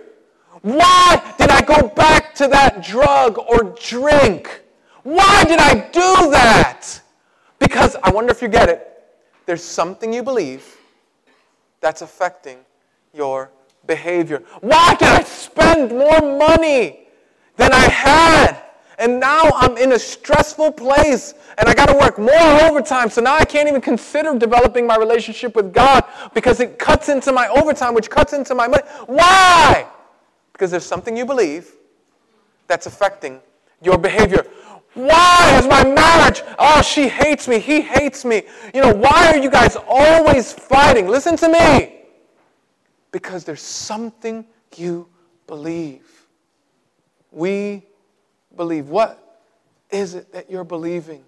Why 0.62 1.22
did 1.38 1.50
I 1.50 1.62
go 1.62 1.88
back 1.90 2.34
to 2.36 2.48
that 2.48 2.84
drug 2.84 3.38
or 3.38 3.76
drink? 3.82 4.64
Why 5.04 5.44
did 5.44 5.60
I 5.60 5.76
do 5.92 6.32
that? 6.32 6.88
Because 7.60 7.96
I 8.04 8.12
wonder 8.12 8.32
if 8.32 8.42
you 8.42 8.48
get 8.48 8.70
it. 8.70 8.92
There's 9.46 9.64
something 9.64 10.12
you 10.12 10.24
believe 10.24 10.78
that's 11.82 12.02
affecting 12.02 12.58
your 13.14 13.52
behavior. 13.86 14.44
Why 14.62 14.96
did 14.96 15.08
I 15.08 15.24
spend 15.24 15.92
more 15.92 16.20
money 16.20 17.08
than 17.58 17.72
I 17.72 17.88
had? 17.88 18.65
And 18.98 19.20
now 19.20 19.50
I'm 19.56 19.78
in 19.78 19.92
a 19.92 20.00
stressful 20.00 20.72
place 20.74 21.34
and 21.58 21.68
I 21.68 21.74
got 21.74 21.88
to 21.88 21.98
work 21.98 22.18
more 22.18 22.62
overtime. 22.62 23.10
So 23.10 23.22
now 23.22 23.36
I 23.36 23.46
can't 23.46 23.68
even 23.68 23.82
consider 23.82 24.38
developing 24.38 24.88
my 24.88 24.98
relationship 24.98 25.56
with 25.56 25.74
God 25.74 26.06
because 26.34 26.60
it 26.60 26.80
cuts 26.80 27.10
into 27.10 27.32
my 27.32 27.48
overtime, 27.48 27.94
which 27.94 28.10
cuts 28.10 28.34
into 28.34 28.56
my 28.56 28.68
money. 28.68 28.84
Why? 29.08 29.88
Because 30.54 30.72
there's 30.72 30.86
something 30.86 31.18
you 31.18 31.26
believe 31.26 31.72
that's 32.68 32.86
affecting 32.86 33.42
your 33.82 33.98
behavior. 33.98 34.46
Why 34.94 35.58
is 35.60 35.68
my 35.68 35.84
marriage? 35.84 36.42
Oh, 36.58 36.82
she 36.82 37.10
hates 37.10 37.50
me. 37.50 37.60
He 37.60 37.82
hates 37.82 38.24
me. 38.24 38.44
You 38.74 38.82
know, 38.82 38.94
why 38.94 39.28
are 39.28 39.38
you 39.38 39.50
guys 39.50 39.76
always 39.88 40.54
fighting? 40.54 41.10
Listen 41.10 41.36
to 41.38 41.50
me. 41.50 42.04
Because 43.12 43.44
there's 43.44 43.62
something 43.62 44.46
you 44.78 45.10
believe. 45.48 46.26
We 47.32 47.84
believe. 48.58 48.90
What 48.90 49.40
is 49.90 50.16
it 50.16 50.32
that 50.34 50.50
you're 50.50 50.64
believing? 50.64 51.24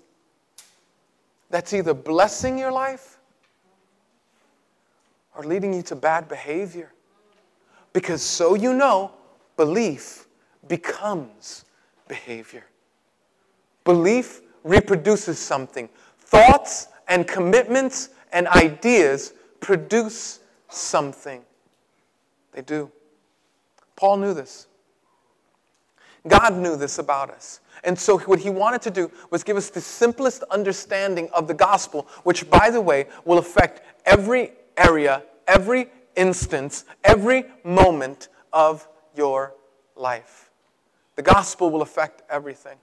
That's 1.50 1.74
either 1.74 1.93
blessing 1.93 2.57
your 2.57 2.72
life 2.72 3.17
or 5.36 5.43
leading 5.43 5.74
you 5.74 5.81
to 5.84 5.96
bad 5.96 6.27
behavior. 6.27 6.91
Because 7.93 8.22
so 8.22 8.55
you 8.55 8.74
know, 8.74 9.12
belief 9.55 10.27
becomes 10.67 11.65
behavior. 12.07 12.65
Belief 13.84 14.41
reproduces 14.63 15.39
something. 15.39 15.88
Thoughts 16.19 16.88
and 17.07 17.27
commitments 17.27 18.10
and 18.34 18.48
ideas 18.50 19.34
produce 19.62 20.39
something. 20.69 21.41
They 22.51 22.62
do. 22.62 22.91
Paul 23.96 24.17
knew 24.17 24.34
this. 24.34 24.67
God 26.27 26.57
knew 26.57 26.75
this 26.75 27.00
about 27.00 27.29
us. 27.29 27.60
And 27.84 27.98
so, 27.98 28.17
what 28.19 28.39
he 28.39 28.50
wanted 28.50 28.81
to 28.84 28.91
do 28.91 29.12
was 29.29 29.43
give 29.43 29.57
us 29.57 29.69
the 29.69 29.81
simplest 29.81 30.43
understanding 30.43 31.29
of 31.34 31.48
the 31.48 31.53
gospel, 31.53 32.07
which, 32.24 32.50
by 32.50 32.69
the 32.69 32.81
way, 32.81 33.07
will 33.24 33.38
affect 33.38 33.81
every 34.05 34.51
area, 34.77 35.24
every 35.48 35.89
instance, 36.15 36.86
every 37.03 37.46
moment 37.63 38.29
of 38.51 38.88
your 39.15 39.53
life. 39.96 40.50
The 41.15 41.22
gospel 41.22 41.69
will 41.69 41.81
affect 41.81 42.24
everything. 42.29 42.77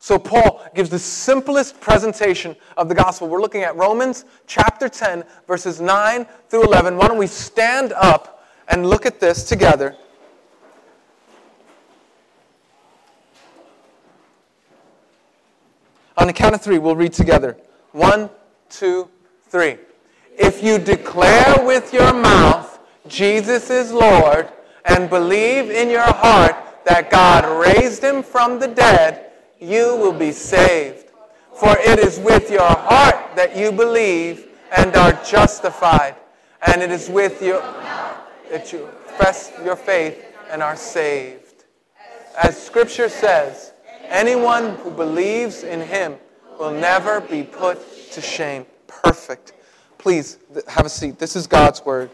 So, 0.00 0.18
Paul 0.18 0.64
gives 0.74 0.90
the 0.90 0.98
simplest 0.98 1.80
presentation 1.80 2.56
of 2.76 2.88
the 2.88 2.94
gospel. 2.94 3.28
We're 3.28 3.42
looking 3.42 3.62
at 3.62 3.76
Romans 3.76 4.24
chapter 4.46 4.88
10, 4.88 5.24
verses 5.46 5.80
9 5.80 6.26
through 6.48 6.64
11. 6.64 6.96
Why 6.96 7.08
don't 7.08 7.18
we 7.18 7.26
stand 7.26 7.92
up 7.92 8.46
and 8.68 8.88
look 8.88 9.06
at 9.06 9.20
this 9.20 9.44
together? 9.44 9.96
The 16.28 16.32
count 16.32 16.54
of 16.54 16.60
three, 16.60 16.78
we'll 16.78 16.96
read 16.96 17.12
together. 17.12 17.56
One, 17.92 18.30
two, 18.68 19.08
three. 19.48 19.78
If 20.38 20.62
you 20.62 20.78
declare 20.78 21.64
with 21.64 21.92
your 21.92 22.12
mouth 22.12 22.78
Jesus 23.08 23.70
is 23.70 23.90
Lord 23.90 24.48
and 24.84 25.08
believe 25.08 25.70
in 25.70 25.88
your 25.88 26.02
heart 26.02 26.54
that 26.84 27.10
God 27.10 27.44
raised 27.60 28.02
him 28.02 28.22
from 28.22 28.58
the 28.58 28.68
dead, 28.68 29.32
you 29.58 29.96
will 29.96 30.12
be 30.12 30.32
saved. 30.32 31.10
For 31.54 31.76
it 31.78 31.98
is 31.98 32.18
with 32.20 32.50
your 32.50 32.68
heart 32.68 33.34
that 33.34 33.56
you 33.56 33.72
believe 33.72 34.48
and 34.76 34.94
are 34.94 35.12
justified, 35.24 36.14
and 36.66 36.82
it 36.82 36.90
is 36.90 37.08
with 37.08 37.42
your 37.42 37.60
that 38.50 38.72
you 38.72 38.88
profess 39.06 39.52
your 39.64 39.76
faith 39.76 40.24
and 40.50 40.62
are 40.62 40.76
saved. 40.76 41.64
As 42.40 42.60
Scripture 42.62 43.08
says, 43.08 43.72
Anyone 44.08 44.76
who 44.76 44.90
believes 44.90 45.62
in 45.64 45.80
him 45.80 46.16
will 46.58 46.70
never 46.70 47.20
be 47.20 47.42
put 47.42 47.78
to 48.12 48.20
shame. 48.20 48.66
Perfect. 48.86 49.52
Please 49.98 50.38
have 50.66 50.86
a 50.86 50.88
seat. 50.88 51.18
This 51.18 51.36
is 51.36 51.46
God's 51.46 51.84
word. 51.84 52.10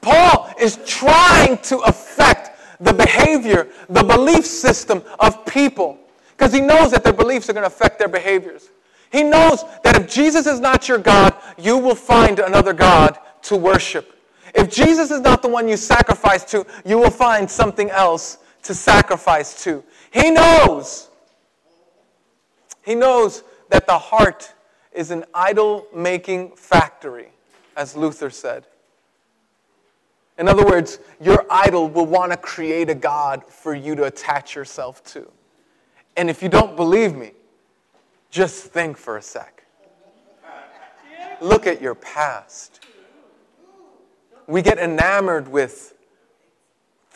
Paul 0.00 0.52
is 0.60 0.78
trying 0.86 1.58
to 1.58 1.78
affect 1.78 2.50
the 2.80 2.92
behavior, 2.92 3.68
the 3.88 4.02
belief 4.02 4.44
system 4.44 5.02
of 5.18 5.44
people 5.46 5.98
because 6.36 6.52
he 6.52 6.60
knows 6.60 6.90
that 6.90 7.02
their 7.02 7.12
beliefs 7.12 7.48
are 7.48 7.54
going 7.54 7.62
to 7.62 7.74
affect 7.74 7.98
their 7.98 8.08
behaviors. 8.08 8.70
He 9.10 9.22
knows 9.22 9.64
that 9.84 9.96
if 9.96 10.12
Jesus 10.12 10.46
is 10.46 10.60
not 10.60 10.88
your 10.88 10.98
God, 10.98 11.34
you 11.56 11.78
will 11.78 11.94
find 11.94 12.38
another 12.38 12.72
God 12.72 13.18
to 13.42 13.56
worship. 13.56 14.12
If 14.54 14.70
Jesus 14.70 15.10
is 15.10 15.20
not 15.20 15.42
the 15.42 15.48
one 15.48 15.68
you 15.68 15.76
sacrifice 15.76 16.44
to, 16.44 16.66
you 16.84 16.98
will 16.98 17.10
find 17.10 17.50
something 17.50 17.90
else 17.90 18.38
to 18.66 18.74
sacrifice 18.74 19.64
to. 19.64 19.82
He 20.10 20.30
knows. 20.30 21.08
He 22.84 22.94
knows 22.94 23.42
that 23.70 23.86
the 23.86 23.98
heart 23.98 24.52
is 24.92 25.10
an 25.10 25.24
idol 25.34 25.86
making 25.94 26.52
factory, 26.52 27.28
as 27.76 27.96
Luther 27.96 28.30
said. 28.30 28.66
In 30.38 30.48
other 30.48 30.64
words, 30.64 30.98
your 31.20 31.44
idol 31.50 31.88
will 31.88 32.06
want 32.06 32.32
to 32.32 32.36
create 32.36 32.90
a 32.90 32.94
God 32.94 33.44
for 33.44 33.74
you 33.74 33.94
to 33.94 34.04
attach 34.04 34.54
yourself 34.54 35.02
to. 35.04 35.30
And 36.16 36.30
if 36.30 36.42
you 36.42 36.48
don't 36.48 36.76
believe 36.76 37.14
me, 37.14 37.32
just 38.30 38.66
think 38.66 38.96
for 38.96 39.16
a 39.16 39.22
sec. 39.22 39.64
Look 41.40 41.66
at 41.66 41.82
your 41.82 41.94
past. 41.94 42.80
We 44.46 44.62
get 44.62 44.78
enamored 44.78 45.48
with 45.48 45.95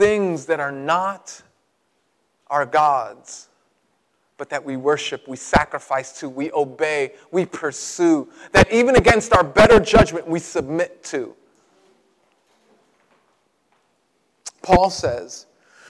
things 0.00 0.46
that 0.46 0.60
are 0.60 0.72
not 0.72 1.42
our 2.46 2.64
gods, 2.64 3.48
but 4.38 4.48
that 4.48 4.64
we 4.64 4.78
worship, 4.78 5.28
we 5.28 5.36
sacrifice 5.36 6.18
to, 6.20 6.28
we 6.30 6.50
obey, 6.52 7.12
we 7.30 7.44
pursue, 7.44 8.26
that 8.52 8.72
even 8.72 8.96
against 8.96 9.34
our 9.34 9.44
better 9.44 9.78
judgment, 9.78 10.26
we 10.26 10.38
submit 10.38 11.04
to. 11.04 11.36
Paul 14.62 14.88
says, 14.88 15.44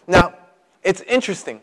now, 0.09 0.35
it's 0.83 1.03
interesting. 1.03 1.61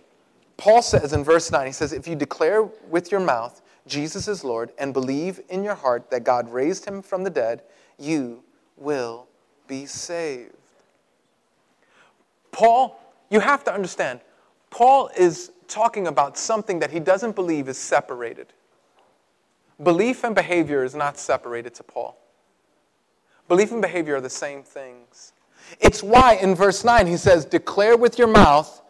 Paul 0.56 0.82
says 0.82 1.12
in 1.12 1.25
verse 1.25 1.51
9, 1.51 1.68
he 1.68 1.74
says, 1.74 1.92
If 1.92 2.08
you 2.08 2.16
declare 2.16 2.63
with 2.63 3.12
your 3.12 3.20
mouth 3.20 3.62
Jesus 3.88 4.30
is 4.30 4.46
Lord 4.46 4.72
and 4.77 4.94
believe 4.94 5.42
in 5.50 5.66
your 5.66 5.75
heart 5.75 6.12
that 6.12 6.24
God 6.24 6.50
raised 6.50 6.86
him 6.86 7.01
from 7.01 7.25
the 7.25 7.30
dead, 7.30 7.63
you 8.00 8.42
will 8.77 9.27
be 9.68 9.86
saved. 9.86 10.54
Paul, 12.58 13.00
you 13.30 13.40
have 13.40 13.64
to 13.66 13.72
understand, 13.72 14.20
Paul 14.72 15.12
is 15.16 15.52
talking 15.68 16.08
about 16.08 16.40
something 16.40 16.80
that 16.80 16.90
he 16.90 17.00
doesn't 17.00 17.36
believe 17.36 17.70
is 17.70 17.78
separated. 17.78 18.48
Belief 19.84 20.24
and 20.24 20.34
behavior 20.34 20.84
is 20.84 20.96
not 20.96 21.20
separated 21.20 21.76
to 21.76 21.84
Paul. 21.84 22.18
Belief 23.48 23.72
and 23.72 23.80
behavior 23.80 24.16
are 24.16 24.22
the 24.22 24.30
same 24.32 24.64
things. 24.64 25.34
It's 25.80 26.02
why 26.02 26.38
in 26.38 26.56
verse 26.56 26.84
9 26.84 27.06
he 27.06 27.16
says, 27.16 27.46
Declare 27.46 27.98
with 27.98 28.18
your 28.18 28.28
mouth 28.28 28.82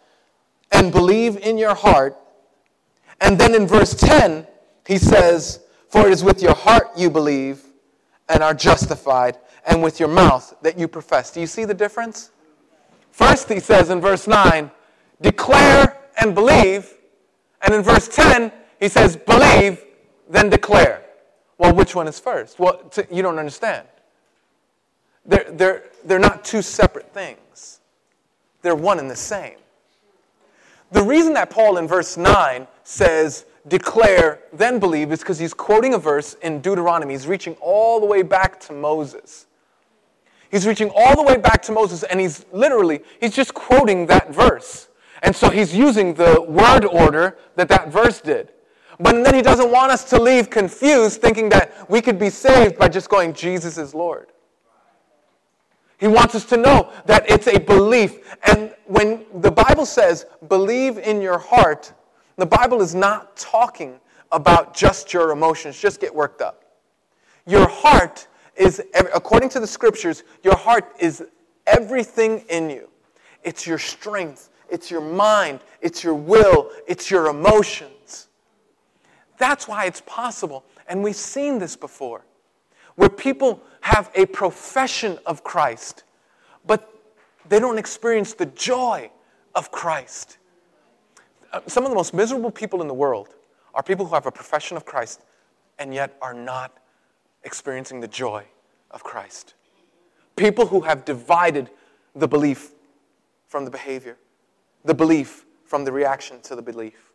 and 0.72 0.90
believe 0.90 1.36
in 1.36 1.58
your 1.58 1.76
heart. 1.76 2.16
And 3.20 3.38
then 3.38 3.54
in 3.54 3.68
verse 3.68 3.94
10, 3.94 4.48
he 4.88 4.98
says, 4.98 5.60
For 5.90 6.08
it 6.08 6.14
is 6.14 6.24
with 6.24 6.42
your 6.42 6.56
heart 6.56 6.88
you 6.96 7.10
believe 7.10 7.64
and 8.30 8.42
are 8.42 8.54
justified, 8.54 9.38
and 9.66 9.84
with 9.84 10.00
your 10.00 10.08
mouth 10.08 10.56
that 10.62 10.80
you 10.80 10.88
profess. 10.88 11.32
Do 11.32 11.42
you 11.42 11.48
see 11.48 11.66
the 11.66 11.74
difference? 11.74 12.32
First, 13.18 13.50
he 13.50 13.60
says 13.60 13.90
in 13.90 14.00
verse 14.00 14.28
9, 14.28 14.70
Declare 15.22 15.98
and 16.22 16.36
believe. 16.36 16.94
And 17.64 17.74
in 17.74 17.82
verse 17.82 18.08
10, 18.08 18.52
he 18.80 18.90
says, 18.90 19.18
Believe, 19.18 19.84
then 20.30 20.52
declare. 20.52 21.02
Well, 21.58 21.74
which 21.74 21.96
one 21.96 22.08
is 22.08 22.20
first? 22.20 22.60
Well, 22.60 22.80
you 23.10 23.24
don't 23.24 23.40
understand. 23.40 23.88
They're, 25.26 25.50
they're, 25.50 25.84
they're 26.06 26.20
not 26.20 26.46
two 26.46 26.62
separate 26.62 27.12
things, 27.12 27.80
they're 28.62 28.76
one 28.76 29.00
and 29.00 29.10
the 29.10 29.16
same. 29.16 29.58
The 30.92 31.02
reason 31.02 31.34
that 31.34 31.50
Paul 31.50 31.78
in 31.78 31.88
verse 31.88 32.18
9 32.18 32.68
says, 32.84 33.46
declare, 33.68 34.42
then 34.54 34.78
believe, 34.78 35.12
is 35.12 35.22
because 35.22 35.40
he's 35.40 35.56
quoting 35.56 35.96
a 35.96 35.98
verse 35.98 36.36
in 36.44 36.62
Deuteronomy. 36.62 37.16
He's 37.16 37.26
reaching 37.26 37.56
all 37.62 38.00
the 38.00 38.06
way 38.06 38.22
back 38.22 38.60
to 38.62 38.74
Moses. 38.74 39.48
He's 40.50 40.66
reaching 40.66 40.92
all 40.96 41.16
the 41.16 41.24
way 41.24 41.38
back 41.38 41.62
to 41.64 41.72
Moses, 41.72 42.04
and 42.04 42.20
he's 42.20 42.46
literally, 42.52 43.02
he's 43.20 43.36
just 43.36 43.54
quoting 43.54 44.06
that 44.08 44.34
verse. 44.34 44.90
And 45.24 45.36
so 45.36 45.50
he's 45.50 45.76
using 45.76 46.14
the 46.14 46.42
word 46.42 46.86
order 46.86 47.38
that 47.56 47.68
that 47.70 47.90
verse 47.90 48.22
did. 48.22 48.54
But 49.00 49.24
then 49.24 49.36
he 49.36 49.42
doesn't 49.42 49.72
want 49.72 49.92
us 49.92 50.10
to 50.12 50.22
leave 50.22 50.50
confused, 50.50 51.22
thinking 51.22 51.50
that 51.50 51.90
we 51.90 52.02
could 52.02 52.18
be 52.18 52.30
saved 52.30 52.78
by 52.78 52.88
just 52.88 53.10
going, 53.10 53.34
Jesus 53.34 53.78
is 53.78 53.94
Lord. 53.94 54.28
He 56.00 56.08
wants 56.08 56.36
us 56.36 56.46
to 56.46 56.58
know 56.58 56.92
that 57.06 57.30
it's 57.30 57.48
a 57.48 57.60
belief. 57.60 58.36
And 58.44 58.74
when 58.86 59.26
the 59.36 59.52
Bible 59.52 59.86
says, 59.86 60.26
believe 60.48 60.98
in 60.98 61.22
your 61.22 61.40
heart, 61.40 61.94
the 62.38 62.46
Bible 62.46 62.82
is 62.82 62.94
not 62.94 63.36
talking 63.36 64.00
about 64.32 64.76
just 64.76 65.14
your 65.14 65.32
emotions, 65.32 65.80
just 65.80 66.00
get 66.00 66.14
worked 66.14 66.42
up. 66.42 66.64
Your 67.48 67.68
heart 67.68 68.28
is, 68.58 68.82
according 69.14 69.50
to 69.50 69.60
the 69.60 69.68
scriptures, 69.68 70.24
your 70.44 70.56
heart 70.56 70.92
is 71.00 71.24
everything 71.66 72.40
in 72.50 72.70
you. 72.70 72.90
It's 73.44 73.68
your 73.68 73.78
strength, 73.78 74.50
it's 74.70 74.92
your 74.92 75.02
mind, 75.02 75.60
it's 75.82 76.04
your 76.04 76.16
will, 76.16 76.72
it's 76.88 77.10
your 77.10 77.28
emotions. 77.28 78.28
That's 79.38 79.68
why 79.68 79.86
it's 79.86 80.02
possible. 80.02 80.66
And 80.88 81.04
we've 81.04 81.16
seen 81.16 81.60
this 81.60 81.76
before 81.76 82.24
where 82.96 83.10
people 83.10 83.62
have 83.82 84.12
a 84.16 84.26
profession 84.26 85.20
of 85.26 85.44
Christ, 85.44 86.04
but 86.66 86.92
they 87.48 87.60
don't 87.60 87.78
experience 87.78 88.34
the 88.34 88.48
joy 88.48 89.12
of 89.54 89.72
Christ. 89.72 90.38
Uh, 91.54 91.62
some 91.68 91.84
of 91.84 91.92
the 91.92 91.96
most 91.96 92.14
miserable 92.14 92.52
people 92.52 92.82
in 92.82 92.88
the 92.88 92.94
world 92.94 93.36
are 93.74 93.84
people 93.84 94.06
who 94.06 94.16
have 94.16 94.26
a 94.26 94.32
profession 94.32 94.76
of 94.76 94.86
Christ 94.86 95.22
and 95.80 95.94
yet 95.94 96.18
are 96.22 96.34
not 96.34 96.76
experiencing 97.44 98.00
the 98.00 98.08
joy 98.08 98.46
of 98.92 99.04
Christ. 99.04 99.54
People 100.36 100.68
who 100.68 100.82
have 100.82 101.06
divided 101.06 101.70
the 102.16 102.28
belief 102.28 102.72
from 103.48 103.66
the 103.66 103.72
behavior, 103.72 104.18
the 104.86 104.94
belief 104.94 105.46
from 105.66 105.86
the 105.86 105.92
reaction 105.92 106.42
to 106.42 106.56
the 106.56 106.62
belief. 106.62 107.12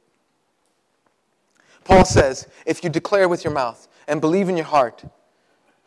Paul 1.84 2.04
says, 2.04 2.46
if 2.66 2.84
you 2.84 2.90
declare 2.90 3.28
with 3.28 3.44
your 3.44 3.52
mouth 3.52 3.88
and 4.06 4.20
believe 4.20 4.48
in 4.48 4.56
your 4.56 4.66
heart 4.66 5.04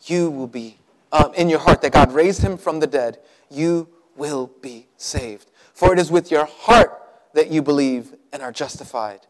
you 0.06 0.30
will 0.30 0.48
be, 0.48 0.78
um, 1.12 1.34
in 1.34 1.50
your 1.50 1.60
heart, 1.60 1.82
that 1.82 1.94
God 1.94 2.12
raised 2.12 2.42
him 2.42 2.58
from 2.58 2.80
the 2.80 2.88
dead, 2.88 3.20
you 3.50 3.88
will 4.16 4.52
be 4.62 4.88
saved. 4.98 5.50
For 5.74 5.94
it 5.94 6.00
is 6.00 6.12
with 6.12 6.32
your 6.32 6.46
heart 6.46 7.02
that 7.34 7.50
you 7.50 7.62
believe 7.62 8.14
and 8.32 8.42
are 8.42 8.52
justified, 8.52 9.22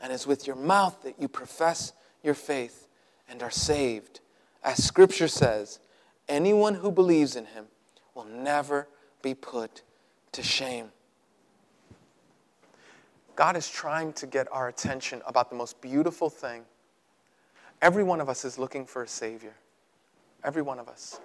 and 0.00 0.12
it's 0.12 0.26
with 0.26 0.46
your 0.46 0.56
mouth 0.56 1.02
that 1.02 1.20
you 1.20 1.28
profess 1.28 1.92
your 2.22 2.34
faith 2.34 2.88
and 3.28 3.42
are 3.42 3.50
saved. 3.50 4.20
As 4.68 4.84
Scripture 4.84 5.28
says, 5.28 5.80
anyone 6.28 6.74
who 6.74 6.92
believes 6.92 7.36
in 7.36 7.46
him 7.46 7.64
will 8.14 8.26
never 8.26 8.86
be 9.22 9.32
put 9.32 9.80
to 10.32 10.42
shame. 10.42 10.90
God 13.34 13.56
is 13.56 13.70
trying 13.70 14.12
to 14.12 14.26
get 14.26 14.46
our 14.52 14.68
attention 14.68 15.22
about 15.26 15.48
the 15.48 15.56
most 15.56 15.80
beautiful 15.80 16.28
thing. 16.28 16.64
Every 17.80 18.04
one 18.04 18.20
of 18.20 18.28
us 18.28 18.44
is 18.44 18.58
looking 18.58 18.84
for 18.84 19.02
a 19.02 19.08
Savior. 19.08 19.54
Every 20.44 20.60
one 20.60 20.78
of 20.78 20.86
us. 20.86 21.18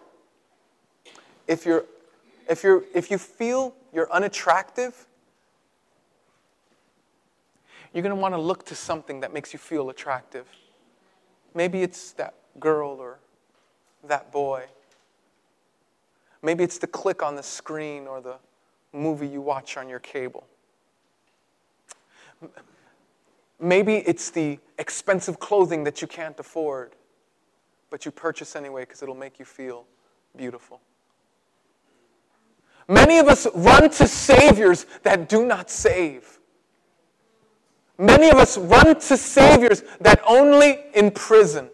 If, 1.45 1.65
you're, 1.65 1.83
if, 2.49 2.63
you're, 2.63 2.85
if 2.95 3.11
you 3.11 3.17
feel 3.17 3.75
you're 3.91 4.09
unattractive, 4.09 5.05
you're 7.93 8.03
going 8.03 8.15
to 8.15 8.21
want 8.21 8.35
to 8.35 8.39
look 8.39 8.65
to 8.67 8.75
something 8.75 9.19
that 9.19 9.33
makes 9.33 9.51
you 9.51 9.59
feel 9.59 9.89
attractive. 9.89 10.47
Maybe 11.53 11.83
it's 11.83 12.13
that 12.13 12.35
girl 12.57 12.91
or 13.01 13.19
that 14.07 14.31
boy. 14.31 14.65
Maybe 16.41 16.63
it's 16.63 16.77
the 16.77 16.87
click 16.87 17.23
on 17.23 17.35
the 17.35 17.43
screen 17.43 18.07
or 18.07 18.21
the 18.21 18.35
movie 18.91 19.27
you 19.27 19.41
watch 19.41 19.77
on 19.77 19.87
your 19.87 19.99
cable. 19.99 20.45
Maybe 23.59 23.95
it's 23.95 24.29
the 24.29 24.59
expensive 24.77 25.39
clothing 25.39 25.83
that 25.85 26.01
you 26.01 26.07
can't 26.07 26.37
afford 26.39 26.93
but 27.93 28.05
you 28.05 28.11
purchase 28.11 28.55
anyway 28.55 28.81
because 28.81 29.03
it'll 29.03 29.13
make 29.13 29.37
you 29.37 29.45
feel 29.45 29.85
beautiful. 30.35 30.81
Many 32.87 33.19
of 33.19 33.27
us 33.27 33.45
run 33.53 33.87
to 33.91 34.07
saviors 34.07 34.87
that 35.03 35.29
do 35.29 35.45
not 35.45 35.69
save. 35.69 36.39
Many 37.99 38.31
of 38.31 38.37
us 38.37 38.57
run 38.57 38.99
to 38.99 39.15
saviors 39.15 39.83
that 40.01 40.19
only 40.27 40.79
imprison. 40.95 41.69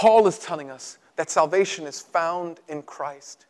Paul 0.00 0.26
is 0.26 0.38
telling 0.38 0.70
us 0.70 0.96
that 1.16 1.28
salvation 1.28 1.86
is 1.86 2.00
found 2.00 2.60
in 2.68 2.80
Christ 2.80 3.44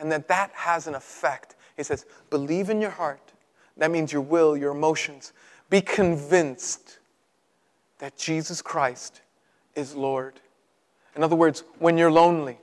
and 0.00 0.10
that 0.10 0.26
that 0.26 0.50
has 0.52 0.88
an 0.88 0.96
effect. 0.96 1.54
He 1.76 1.84
says, 1.84 2.04
believe 2.30 2.68
in 2.68 2.80
your 2.80 2.90
heart. 2.90 3.32
That 3.76 3.92
means 3.92 4.12
your 4.12 4.22
will, 4.22 4.56
your 4.56 4.72
emotions. 4.72 5.32
Be 5.70 5.80
convinced 5.80 6.98
that 7.98 8.16
Jesus 8.16 8.60
Christ 8.60 9.20
is 9.76 9.94
Lord. 9.94 10.40
In 11.14 11.22
other 11.22 11.36
words, 11.36 11.62
when 11.78 11.96
you're 11.96 12.10
lonely, 12.10 12.58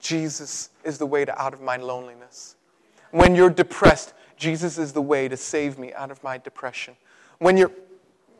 Jesus 0.00 0.70
is 0.82 0.98
the 0.98 1.06
way 1.06 1.24
to 1.24 1.40
out 1.40 1.54
of 1.54 1.60
my 1.60 1.76
loneliness. 1.76 2.56
When 3.12 3.36
you're 3.36 3.48
depressed, 3.48 4.12
Jesus 4.36 4.76
is 4.76 4.92
the 4.92 5.02
way 5.02 5.28
to 5.28 5.36
save 5.36 5.78
me 5.78 5.92
out 5.92 6.10
of 6.10 6.20
my 6.24 6.36
depression. 6.36 6.96
When 7.38 7.56
you're, 7.56 7.70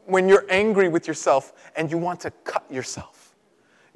when 0.07 0.29
you're 0.29 0.47
angry 0.51 0.89
with 0.89 1.07
yourself 1.07 1.53
and 1.77 1.89
you 1.89 1.97
want 1.97 2.19
to 2.23 2.33
cut 2.43 2.65
yourself, 2.69 3.22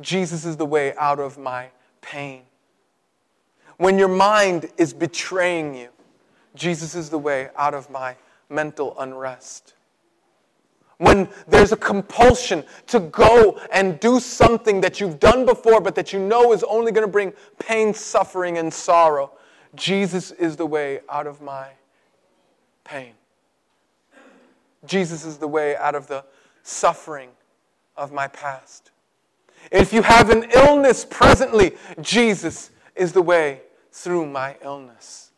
Jesus 0.01 0.45
is 0.45 0.57
the 0.57 0.67
way 0.67 0.95
out 0.97 1.21
of 1.21 1.39
my 1.39 1.69
pain. 2.01 2.43
When 3.79 3.99
your 3.99 4.09
mind 4.09 4.71
is 4.77 4.93
betraying 4.93 5.75
you, 5.75 5.89
Jesus 6.55 6.95
is 6.95 7.11
the 7.11 7.19
way 7.19 7.51
out 7.57 7.75
of 7.75 7.91
my 7.91 8.17
mental 8.49 8.99
unrest 8.99 9.75
when 10.99 11.29
there's 11.47 11.73
a 11.73 11.77
compulsion 11.77 12.65
to 12.87 13.01
go 13.01 13.61
and 13.73 14.01
do 14.01 14.19
something 14.19 14.81
that 14.81 15.01
you've 15.01 15.21
done 15.21 15.45
before, 15.45 15.81
but 15.81 15.95
that 15.95 16.13
you 16.13 16.19
know 16.19 16.53
is 16.53 16.63
only 16.65 16.93
going 16.93 17.07
to 17.07 17.11
bring 17.11 17.33
pain, 17.59 17.93
suffering, 17.93 18.59
and 18.59 18.73
sorrow, 18.73 19.31
Jesus 19.75 20.31
is 20.31 20.57
the 20.57 20.67
way 20.67 21.01
out 21.11 21.27
of 21.27 21.43
my 21.43 21.69
pain. 22.85 23.13
Jesus 24.87 25.25
is 25.25 25.37
the 25.37 25.49
way 25.49 25.77
out 25.77 25.95
of 25.95 26.07
the 26.07 26.25
suffering 26.63 27.31
of 27.97 28.13
my 28.13 28.29
past. 28.29 28.91
If 29.71 29.93
you 29.93 30.03
have 30.03 30.31
an 30.31 30.51
illness 30.55 31.05
presently, 31.05 31.73
Jesus 32.01 32.71
is 32.95 33.13
the 33.13 33.23
way 33.23 33.63
through 33.93 34.27
my 34.27 34.57
illness. 34.63 35.31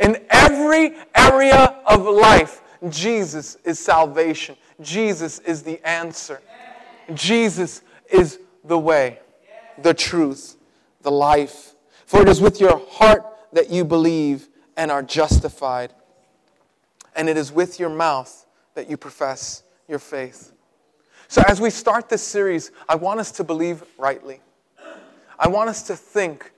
In 0.00 0.24
every 0.30 0.94
area 1.14 1.80
of 1.86 2.04
life, 2.04 2.62
Jesus 2.88 3.56
is 3.64 3.78
salvation. 3.78 4.56
Jesus 4.80 5.40
is 5.40 5.62
the 5.62 5.84
answer. 5.86 6.40
Jesus 7.14 7.82
is 8.10 8.38
the 8.64 8.78
way, 8.78 9.18
the 9.82 9.94
truth, 9.94 10.56
the 11.02 11.10
life. 11.10 11.74
For 12.06 12.22
it 12.22 12.28
is 12.28 12.40
with 12.40 12.60
your 12.60 12.80
heart 12.90 13.24
that 13.52 13.70
you 13.70 13.84
believe 13.84 14.48
and 14.76 14.90
are 14.90 15.02
justified, 15.02 15.92
and 17.16 17.28
it 17.28 17.36
is 17.36 17.50
with 17.50 17.80
your 17.80 17.88
mouth 17.88 18.46
that 18.74 18.88
you 18.88 18.96
profess 18.96 19.64
your 19.88 19.98
faith. 19.98 20.52
So, 21.30 21.42
as 21.46 21.60
we 21.60 21.68
start 21.68 22.08
this 22.08 22.22
series, 22.22 22.72
I 22.88 22.94
want 22.94 23.20
us 23.20 23.30
to 23.32 23.44
believe 23.44 23.84
rightly. 23.98 24.40
I 25.38 25.46
want 25.48 25.68
us 25.68 25.82
to 25.84 25.94
think 25.94 26.52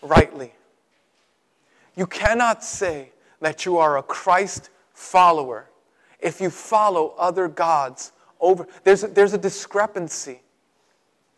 rightly. 0.00 0.54
You 1.94 2.06
cannot 2.06 2.64
say 2.64 3.12
that 3.42 3.66
you 3.66 3.76
are 3.76 3.98
a 3.98 4.02
Christ 4.02 4.70
follower 4.94 5.68
if 6.20 6.40
you 6.40 6.48
follow 6.48 7.14
other 7.18 7.48
gods 7.48 8.12
over. 8.40 8.66
There's 8.82 9.04
a, 9.04 9.08
there's 9.08 9.34
a 9.34 9.38
discrepancy. 9.38 10.40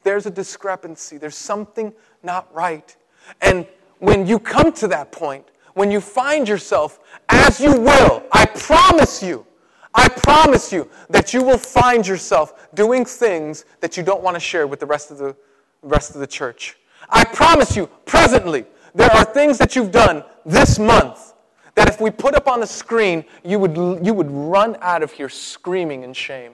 There's 0.05 0.27
a 0.27 0.31
discrepancy. 0.31 1.19
There's 1.19 1.35
something 1.35 1.93
not 2.23 2.55
right. 2.55 2.97
And 3.41 3.67
when 3.99 4.29
you 4.29 4.39
come 4.39 4.73
to 4.75 4.87
that 4.89 5.11
point, 5.11 5.45
when 5.75 5.91
you 5.91 6.01
find 6.01 6.49
yourself, 6.49 7.01
as 7.29 7.61
you 7.61 7.73
will, 7.81 8.23
I 8.31 8.47
promise 8.47 9.25
you, 9.25 9.45
I 9.95 10.09
promise 10.09 10.73
you 10.73 10.89
that 11.09 11.35
you 11.35 11.43
will 11.43 11.59
find 11.59 12.07
yourself 12.07 12.69
doing 12.75 13.05
things 13.05 13.65
that 13.81 13.97
you 13.97 14.03
don't 14.03 14.23
want 14.23 14.35
to 14.35 14.41
share 14.41 14.67
with 14.67 14.81
the 14.81 14.87
rest 14.87 15.11
of 15.11 15.19
the 15.19 15.35
rest 15.83 16.15
of 16.15 16.21
the 16.21 16.27
church. 16.27 16.77
I 17.09 17.25
promise 17.25 17.77
you, 17.77 17.89
presently, 18.05 18.65
there 18.95 19.11
are 19.13 19.25
things 19.25 19.59
that 19.59 19.75
you've 19.75 19.91
done 19.91 20.25
this 20.45 20.79
month 20.79 21.35
that 21.75 21.89
if 21.89 22.01
we 22.01 22.11
put 22.11 22.35
up 22.35 22.49
on 22.49 22.61
the 22.61 22.67
screen, 22.67 23.25
you 23.45 23.59
would, 23.59 23.77
you 24.05 24.13
would 24.13 24.31
run 24.31 24.77
out 24.81 25.03
of 25.03 25.13
here 25.13 25.29
screaming 25.29 26.03
in 26.03 26.13
shame. 26.13 26.53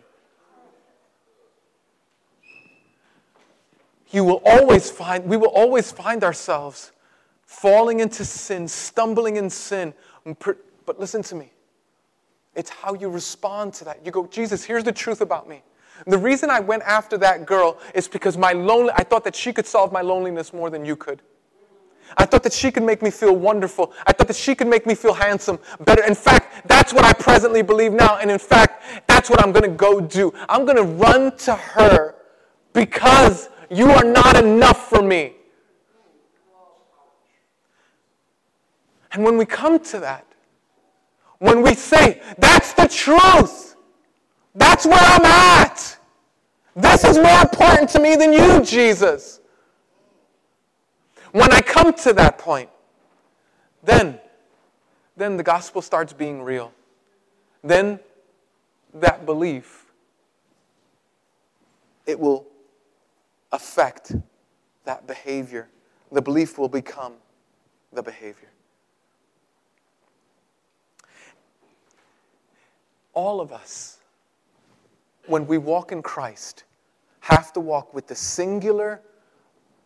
You 4.10 4.24
will 4.24 4.40
always 4.46 4.90
find, 4.90 5.24
we 5.24 5.36
will 5.36 5.48
always 5.48 5.90
find 5.90 6.22
ourselves 6.22 6.92
falling 7.44 8.00
into 8.00 8.24
sin, 8.24 8.68
stumbling 8.68 9.36
in 9.36 9.50
sin. 9.50 9.92
But 10.24 11.00
listen 11.00 11.22
to 11.24 11.34
me. 11.34 11.50
It's 12.56 12.70
how 12.70 12.94
you 12.94 13.08
respond 13.08 13.74
to 13.74 13.84
that. 13.84 14.04
You 14.04 14.10
go, 14.10 14.26
Jesus, 14.26 14.64
here's 14.64 14.84
the 14.84 14.92
truth 14.92 15.20
about 15.20 15.48
me. 15.48 15.62
The 16.06 16.18
reason 16.18 16.50
I 16.50 16.60
went 16.60 16.82
after 16.82 17.16
that 17.18 17.46
girl 17.46 17.78
is 17.94 18.08
because 18.08 18.36
my 18.36 18.52
lonely, 18.52 18.92
I 18.96 19.04
thought 19.04 19.24
that 19.24 19.36
she 19.36 19.52
could 19.52 19.66
solve 19.66 19.92
my 19.92 20.00
loneliness 20.00 20.52
more 20.52 20.70
than 20.70 20.84
you 20.84 20.96
could. 20.96 21.22
I 22.16 22.24
thought 22.24 22.42
that 22.44 22.52
she 22.52 22.70
could 22.70 22.82
make 22.82 23.02
me 23.02 23.10
feel 23.10 23.34
wonderful. 23.34 23.92
I 24.06 24.12
thought 24.12 24.28
that 24.28 24.36
she 24.36 24.54
could 24.54 24.68
make 24.68 24.86
me 24.86 24.94
feel 24.94 25.12
handsome, 25.12 25.58
better. 25.80 26.04
In 26.04 26.14
fact, 26.14 26.68
that's 26.68 26.92
what 26.92 27.04
I 27.04 27.12
presently 27.12 27.62
believe 27.62 27.92
now. 27.92 28.18
And 28.18 28.30
in 28.30 28.38
fact, 28.38 29.06
that's 29.06 29.28
what 29.28 29.42
I'm 29.42 29.52
going 29.52 29.68
to 29.68 29.76
go 29.76 30.00
do. 30.00 30.32
I'm 30.48 30.64
going 30.64 30.76
to 30.76 30.84
run 30.84 31.36
to 31.38 31.54
her 31.54 32.14
because 32.72 33.48
you 33.70 33.90
are 33.90 34.04
not 34.04 34.36
enough 34.36 34.88
for 34.88 35.02
me. 35.02 35.34
And 39.12 39.24
when 39.24 39.36
we 39.36 39.46
come 39.46 39.78
to 39.80 40.00
that, 40.00 40.26
when 41.38 41.62
we 41.62 41.74
say, 41.74 42.20
that's 42.38 42.72
the 42.72 42.88
truth, 42.88 43.76
that's 44.54 44.86
where 44.86 44.98
I'm 45.00 45.24
at, 45.24 45.96
this 46.74 47.04
is 47.04 47.18
more 47.18 47.40
important 47.40 47.88
to 47.90 48.00
me 48.00 48.16
than 48.16 48.32
you, 48.32 48.62
Jesus. 48.62 49.40
When 51.32 51.52
I 51.52 51.60
come 51.60 51.92
to 51.92 52.12
that 52.14 52.38
point, 52.38 52.70
then, 53.82 54.18
then 55.16 55.36
the 55.36 55.42
gospel 55.42 55.80
starts 55.80 56.12
being 56.12 56.42
real. 56.42 56.72
Then 57.62 58.00
that 58.94 59.26
belief, 59.26 59.86
it 62.06 62.18
will 62.18 62.46
affect 63.52 64.14
that 64.84 65.06
behavior. 65.06 65.68
The 66.12 66.22
belief 66.22 66.58
will 66.58 66.68
become 66.68 67.14
the 67.92 68.02
behavior. 68.02 68.48
All 73.16 73.40
of 73.40 73.50
us, 73.50 73.96
when 75.26 75.46
we 75.46 75.56
walk 75.56 75.90
in 75.90 76.02
Christ, 76.02 76.64
have 77.20 77.50
to 77.54 77.60
walk 77.60 77.94
with 77.94 78.06
the 78.06 78.14
singular 78.14 79.00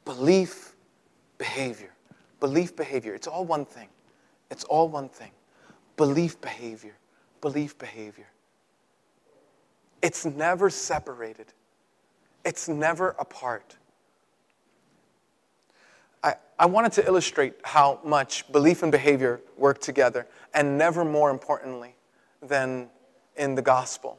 belief 0.04 0.74
behavior. 1.38 1.92
Belief 2.40 2.74
behavior. 2.74 3.14
It's 3.14 3.28
all 3.28 3.44
one 3.44 3.64
thing. 3.64 3.86
It's 4.50 4.64
all 4.64 4.88
one 4.88 5.08
thing. 5.08 5.30
Belief 5.96 6.40
behavior. 6.40 6.96
Belief 7.40 7.78
behavior. 7.78 8.26
It's 10.02 10.24
never 10.24 10.68
separated. 10.68 11.46
It's 12.44 12.68
never 12.68 13.10
apart. 13.20 13.76
I, 16.24 16.34
I 16.58 16.66
wanted 16.66 16.90
to 16.92 17.06
illustrate 17.06 17.54
how 17.62 18.00
much 18.02 18.50
belief 18.50 18.82
and 18.82 18.90
behavior 18.90 19.40
work 19.56 19.80
together, 19.80 20.26
and 20.52 20.76
never 20.76 21.04
more 21.04 21.30
importantly 21.30 21.94
than 22.42 22.88
in 23.40 23.54
the 23.54 23.62
gospel. 23.62 24.18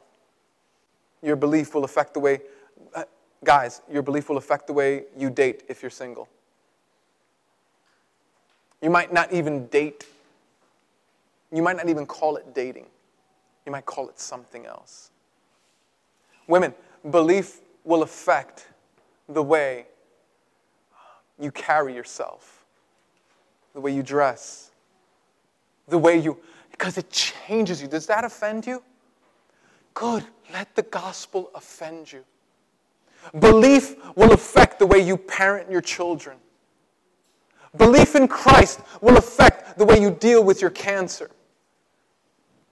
Your 1.22 1.36
belief 1.36 1.74
will 1.74 1.84
affect 1.84 2.12
the 2.12 2.20
way, 2.20 2.40
uh, 2.94 3.04
guys, 3.44 3.80
your 3.90 4.02
belief 4.02 4.28
will 4.28 4.36
affect 4.36 4.66
the 4.66 4.72
way 4.72 5.04
you 5.16 5.30
date 5.30 5.62
if 5.68 5.80
you're 5.80 5.90
single. 5.90 6.28
You 8.82 8.90
might 8.90 9.12
not 9.12 9.32
even 9.32 9.68
date, 9.68 10.06
you 11.52 11.62
might 11.62 11.76
not 11.76 11.88
even 11.88 12.04
call 12.04 12.36
it 12.36 12.52
dating. 12.52 12.86
You 13.64 13.70
might 13.70 13.86
call 13.86 14.08
it 14.08 14.18
something 14.18 14.66
else. 14.66 15.12
Women, 16.48 16.74
belief 17.08 17.60
will 17.84 18.02
affect 18.02 18.66
the 19.28 19.42
way 19.42 19.86
you 21.38 21.52
carry 21.52 21.94
yourself, 21.94 22.64
the 23.72 23.80
way 23.80 23.94
you 23.94 24.02
dress, 24.02 24.72
the 25.86 25.98
way 25.98 26.18
you, 26.18 26.38
because 26.72 26.98
it 26.98 27.08
changes 27.10 27.80
you. 27.80 27.86
Does 27.86 28.06
that 28.06 28.24
offend 28.24 28.66
you? 28.66 28.82
Good. 29.94 30.24
Let 30.52 30.74
the 30.74 30.82
gospel 30.82 31.50
offend 31.54 32.12
you. 32.12 32.24
Belief 33.38 33.96
will 34.16 34.32
affect 34.32 34.78
the 34.78 34.86
way 34.86 35.00
you 35.00 35.16
parent 35.16 35.70
your 35.70 35.80
children. 35.80 36.36
Belief 37.76 38.14
in 38.14 38.28
Christ 38.28 38.80
will 39.00 39.16
affect 39.16 39.78
the 39.78 39.84
way 39.84 40.00
you 40.00 40.10
deal 40.10 40.44
with 40.44 40.60
your 40.60 40.70
cancer 40.70 41.30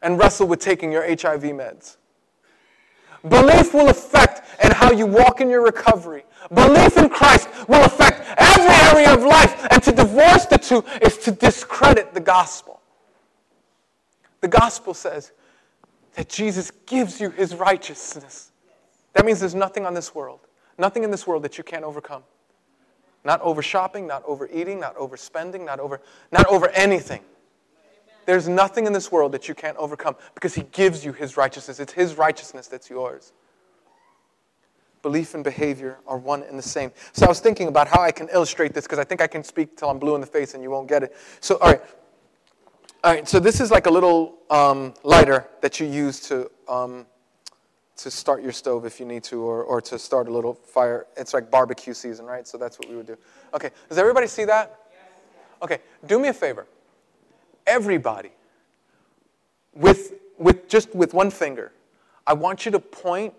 and 0.03 0.19
wrestle 0.19 0.47
with 0.47 0.61
taking 0.61 0.93
your 0.93 1.03
HIV 1.05 1.43
meds. 1.43 1.97
Belief 3.29 3.75
will 3.75 3.89
affect 3.89 4.43
and 4.63 4.73
how 4.73 4.93
you 4.93 5.07
walk 5.07 5.41
in 5.41 5.51
your 5.51 5.63
recovery. 5.63 6.25
Belief 6.53 6.97
in 6.97 7.09
Christ 7.09 7.49
will 7.69 7.85
affect 7.85 8.23
every 8.39 8.99
area 8.99 9.15
of 9.15 9.23
life. 9.23 9.67
And 9.71 9.83
to 9.83 9.93
divorce 9.93 10.47
the 10.47 10.59
two 10.59 10.85
is 11.03 11.19
to 11.19 11.31
discredit 11.31 12.15
the 12.15 12.21
gospel. 12.21 12.81
The 14.41 14.49
gospel 14.49 14.95
says 14.95 15.33
that 16.15 16.29
Jesus 16.29 16.71
gives 16.87 17.21
you 17.21 17.31
his 17.31 17.55
righteousness. 17.55 18.53
That 19.15 19.25
means 19.25 19.41
there's 19.41 19.55
nothing 19.55 19.87
on 19.87 19.95
this 19.95 20.15
world, 20.15 20.41
nothing 20.79 21.05
in 21.05 21.11
this 21.11 21.27
world 21.27 21.43
that 21.43 21.59
you 21.59 21.65
can't 21.65 21.85
overcome. 21.85 22.23
Not 23.25 23.41
over 23.43 23.63
shopping, 23.63 24.07
not 24.07 24.23
over 24.27 24.49
eating, 24.53 24.81
not 24.81 24.97
overspending, 24.97 25.65
not 25.65 25.79
over, 25.79 26.01
not 26.33 26.47
over 26.47 26.69
anything. 26.71 27.21
There's 28.27 28.49
nothing 28.49 28.87
in 28.87 28.93
this 28.93 29.11
world 29.11 29.33
that 29.33 29.49
you 29.49 29.55
can't 29.55 29.77
overcome 29.77 30.17
because 30.35 30.55
He 30.55 30.63
gives 30.73 31.05
you 31.05 31.13
His 31.13 31.37
righteousness. 31.37 31.81
It's 31.81 31.93
His 31.93 32.15
righteousness 32.15 32.67
that's 32.67 32.89
yours. 32.89 33.33
Belief 35.03 35.35
and 35.35 35.43
behavior 35.43 35.99
are 36.07 36.19
one 36.19 36.43
and 36.43 36.59
the 36.59 36.63
same. 36.63 36.93
So 37.13 37.25
I 37.25 37.29
was 37.29 37.41
thinking 37.41 37.69
about 37.69 37.89
how 37.89 38.03
I 38.03 38.13
can 38.13 38.29
illustrate 38.33 38.75
this 38.75 38.85
because 38.85 38.99
I 38.99 39.05
think 39.05 39.21
I 39.21 39.27
can 39.27 39.43
speak 39.43 39.77
till 39.77 39.89
I'm 39.89 39.99
blue 39.99 40.15
in 40.15 40.21
the 40.21 40.27
face 40.27 40.55
and 40.55 40.63
you 40.63 40.71
won't 40.71 40.89
get 40.89 41.03
it. 41.03 41.17
So, 41.41 41.57
all 41.57 41.71
right. 41.71 41.81
All 43.03 43.13
right, 43.13 43.27
so 43.27 43.41
this 43.41 43.61
is 43.61 43.71
like 43.71 43.87
a 43.87 43.91
little 43.91 44.37
um, 44.51 44.93
lighter 45.05 45.47
that 45.63 45.81
you 45.81 45.87
use 45.87 46.21
to, 46.29 46.51
um, 46.69 47.07
to 47.97 48.11
start 48.11 48.43
your 48.43 48.53
stove 48.53 48.85
if 48.85 49.01
you 49.01 49.07
need 49.07 49.25
to, 49.25 49.41
or, 49.41 49.63
or 49.65 49.81
to 49.81 49.99
start 49.99 50.29
a 50.29 50.31
little 50.31 50.55
fire. 50.55 51.07
It's 51.17 51.33
like 51.33 51.51
barbecue 51.51 51.95
season, 51.95 52.27
right? 52.27 52.47
So 52.47 52.59
that's 52.59 52.79
what 52.79 52.91
we 52.91 52.97
would 52.97 53.07
do. 53.07 53.17
Okay, 53.55 53.71
does 53.89 53.97
everybody 53.97 54.27
see 54.27 54.45
that? 54.45 54.81
Okay, 55.63 55.79
do 56.07 56.19
me 56.19 56.29
a 56.29 56.33
favor 56.35 56.67
everybody 57.67 58.31
with, 59.75 60.15
with 60.39 60.69
just 60.69 60.95
with 60.95 61.15
one 61.15 61.31
finger. 61.31 61.73
I 62.27 62.35
want 62.35 62.67
you 62.67 62.73
to 62.73 62.81
point 62.81 63.33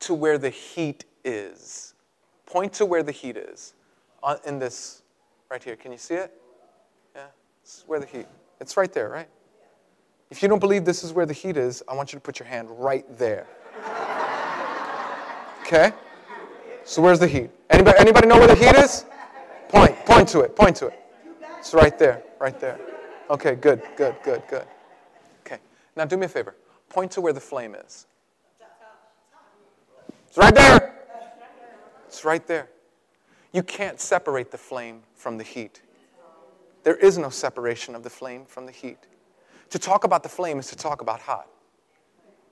to 0.00 0.14
where 0.14 0.38
the 0.38 0.50
heat 0.50 1.04
is. 1.24 1.94
Point 2.46 2.72
to 2.74 2.86
where 2.86 3.02
the 3.02 3.12
heat 3.12 3.36
is 3.36 3.74
on, 4.22 4.38
in 4.46 4.58
this 4.58 5.02
right 5.50 5.62
here. 5.62 5.76
Can 5.76 5.92
you 5.92 5.98
see 5.98 6.14
it? 6.14 6.32
Yeah, 7.14 7.26
it's 7.62 7.84
where 7.86 8.00
the 8.00 8.06
heat. 8.06 8.26
It's 8.60 8.76
right 8.76 8.92
there, 8.92 9.08
right? 9.08 9.28
If 10.30 10.42
you 10.42 10.48
don't 10.48 10.58
believe 10.58 10.84
this 10.84 11.04
is 11.04 11.12
where 11.12 11.26
the 11.26 11.32
heat 11.32 11.56
is, 11.56 11.82
I 11.88 11.94
want 11.94 12.12
you 12.12 12.18
to 12.18 12.22
put 12.22 12.38
your 12.38 12.48
hand 12.48 12.68
right 12.70 13.04
there. 13.18 13.46
Okay? 15.60 15.92
So 16.84 17.00
where's 17.00 17.18
the 17.18 17.28
heat? 17.28 17.50
Anybody, 17.70 17.98
anybody 17.98 18.28
know 18.28 18.38
where 18.38 18.48
the 18.48 18.54
heat 18.54 18.74
is? 18.76 19.06
Point, 19.68 19.96
point 20.04 20.28
to 20.28 20.40
it, 20.40 20.54
point 20.54 20.76
to 20.76 20.88
it. 20.88 21.00
It's 21.58 21.72
right 21.72 21.98
there, 21.98 22.22
right 22.38 22.58
there. 22.60 22.78
Okay, 23.30 23.54
good, 23.54 23.82
good, 23.96 24.16
good, 24.22 24.42
good. 24.48 24.66
Okay, 25.46 25.58
now 25.96 26.04
do 26.04 26.16
me 26.16 26.26
a 26.26 26.28
favor. 26.28 26.54
Point 26.90 27.10
to 27.12 27.20
where 27.20 27.32
the 27.32 27.40
flame 27.40 27.74
is. 27.74 28.06
It's 30.28 30.36
right 30.36 30.54
there. 30.54 30.94
It's 32.06 32.24
right 32.24 32.46
there. 32.46 32.68
You 33.52 33.62
can't 33.62 34.00
separate 34.00 34.50
the 34.50 34.58
flame 34.58 35.02
from 35.14 35.38
the 35.38 35.44
heat. 35.44 35.80
There 36.84 36.96
is 36.96 37.18
no 37.18 37.30
separation 37.30 37.94
of 37.94 38.02
the 38.02 38.10
flame 38.10 38.44
from 38.46 38.66
the 38.66 38.72
heat. 38.72 38.98
To 39.70 39.78
talk 39.78 40.04
about 40.04 40.22
the 40.22 40.28
flame 40.28 40.58
is 40.58 40.68
to 40.68 40.76
talk 40.76 41.00
about 41.00 41.20
hot. 41.20 41.48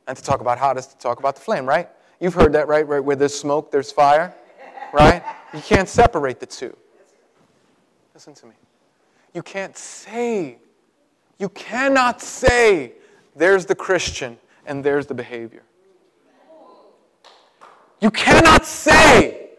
And 0.08 0.16
to 0.16 0.22
talk 0.22 0.40
about 0.40 0.58
hot 0.58 0.76
is 0.78 0.86
to 0.88 0.98
talk 0.98 1.20
about 1.20 1.36
the 1.36 1.42
flame, 1.42 1.66
right? 1.66 1.88
You've 2.18 2.34
heard 2.34 2.52
that, 2.54 2.66
right? 2.66 2.86
Right 2.86 3.04
where 3.04 3.14
there's 3.14 3.38
smoke, 3.38 3.70
there's 3.70 3.92
fire, 3.92 4.34
right? 4.92 5.22
You 5.54 5.60
can't 5.60 5.88
separate 5.88 6.40
the 6.40 6.46
two. 6.46 6.76
Listen 8.14 8.34
to 8.34 8.46
me. 8.46 8.54
You 9.34 9.42
can't 9.42 9.76
say, 9.76 10.58
you 11.38 11.48
cannot 11.50 12.20
say, 12.20 12.92
there's 13.34 13.66
the 13.66 13.74
Christian 13.74 14.38
and 14.66 14.84
there's 14.84 15.06
the 15.06 15.14
behavior. 15.14 15.62
You 18.00 18.10
cannot 18.10 18.66
say, 18.66 19.50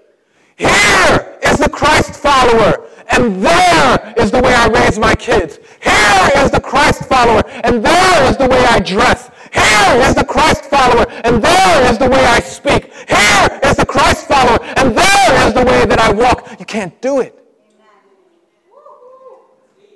here 0.55 1.39
is 1.43 1.57
the 1.57 1.69
Christ 1.69 2.13
follower, 2.15 2.83
and 3.13 3.43
there 3.43 4.13
is 4.17 4.32
the 4.32 4.41
way 4.41 4.54
I 4.54 4.67
raise 4.67 4.97
my 4.97 5.15
kids. 5.15 5.60
Here 5.82 6.43
is 6.43 6.52
the 6.52 6.60
Christ 6.60 7.06
follower, 7.06 7.43
and 7.63 7.84
there 7.84 8.30
is 8.30 8.38
the 8.38 8.47
way 8.47 8.63
I 8.65 8.80
dress. 8.80 9.30
Here 9.54 10.02
is 10.08 10.15
the 10.15 10.26
Christ 10.26 10.65
follower, 10.65 11.06
and 11.23 11.41
there 11.43 11.91
is 11.91 11.97
the 11.99 12.10
way 12.10 12.26
I 12.26 12.39
speak. 12.39 12.91
Here 13.08 13.60
is 13.63 13.78
the 13.78 13.86
Christ 13.86 14.28
follower, 14.28 14.58
and 14.78 14.97
there 14.97 15.47
is 15.47 15.54
the 15.54 15.63
way 15.63 15.86
that 15.86 15.99
I 15.99 16.12
walk. 16.12 16.60
You 16.60 16.65
can't 16.65 16.99
do 17.02 17.19
it. 17.19 17.39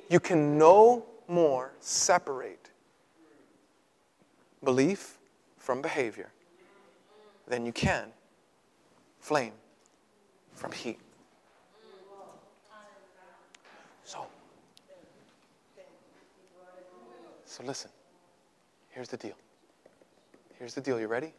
You 0.10 0.20
can 0.20 0.58
no 0.58 1.06
more 1.28 1.74
separate 1.80 2.70
belief 4.64 5.18
from 5.58 5.82
behavior 5.82 6.32
than 7.48 7.66
you 7.66 7.72
can 7.72 8.10
flame 9.20 9.54
from 10.54 10.72
heat. 10.72 11.00
So 17.58 17.64
listen. 17.64 17.90
Here's 18.90 19.08
the 19.08 19.18
deal. 19.18 19.36
Here's 20.60 20.76
the 20.76 20.82
deal. 20.82 21.00
You 21.00 21.08
ready? 21.08 21.34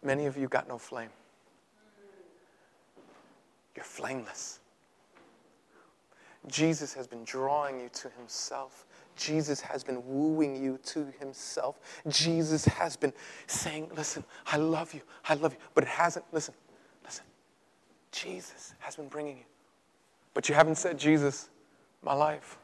Many 0.00 0.26
of 0.26 0.36
you 0.36 0.46
got 0.46 0.68
no 0.68 0.78
flame. 0.78 1.08
You're 3.74 3.84
flameless. 3.84 4.60
Jesus 6.46 6.94
has 6.94 7.08
been 7.08 7.24
drawing 7.24 7.80
you 7.80 7.88
to 7.88 8.10
himself. 8.10 8.86
Jesus 9.16 9.60
has 9.60 9.82
been 9.82 10.06
wooing 10.06 10.54
you 10.54 10.78
to 10.84 11.06
himself. 11.18 11.80
Jesus 12.06 12.64
has 12.66 12.96
been 12.96 13.12
saying, 13.48 13.90
Listen, 13.96 14.22
I 14.46 14.58
love 14.58 14.94
you. 14.94 15.00
I 15.28 15.34
love 15.34 15.54
you. 15.54 15.58
But 15.74 15.82
it 15.82 15.90
hasn't, 15.90 16.26
listen, 16.32 16.54
listen. 17.02 17.24
Jesus 18.12 18.74
has 18.78 18.94
been 18.94 19.08
bringing 19.08 19.38
you. 19.38 19.44
But 20.34 20.48
you 20.48 20.54
haven't 20.54 20.76
said, 20.76 20.98
Jesus, 20.98 21.48
my 22.02 22.12
life, 22.12 22.58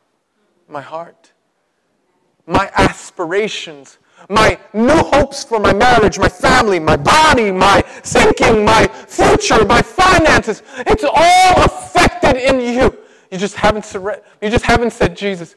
my 0.69 0.81
heart, 0.83 1.33
my 2.47 2.71
aspirations, 2.75 3.99
my 4.29 4.59
new 4.75 4.97
hopes 4.97 5.45
for 5.45 5.61
my 5.61 5.73
marriage, 5.73 6.19
my 6.19 6.29
family, 6.29 6.79
my 6.79 6.97
body, 6.97 7.51
my 7.51 7.81
thinking, 7.87 8.65
my 8.65 8.87
future, 9.07 9.65
my 9.65 9.81
finances. 9.81 10.63
It's 10.79 11.05
all 11.05 11.65
affected 11.65 12.37
in 12.37 12.61
you. 12.61 12.99
You 13.31 13.39
just 13.39 13.55
haven't 13.55 13.85
surre- 13.85 14.23
you 14.43 14.51
just 14.51 14.65
haven't 14.65 14.93
said 14.93 15.17
Jesus. 15.17 15.55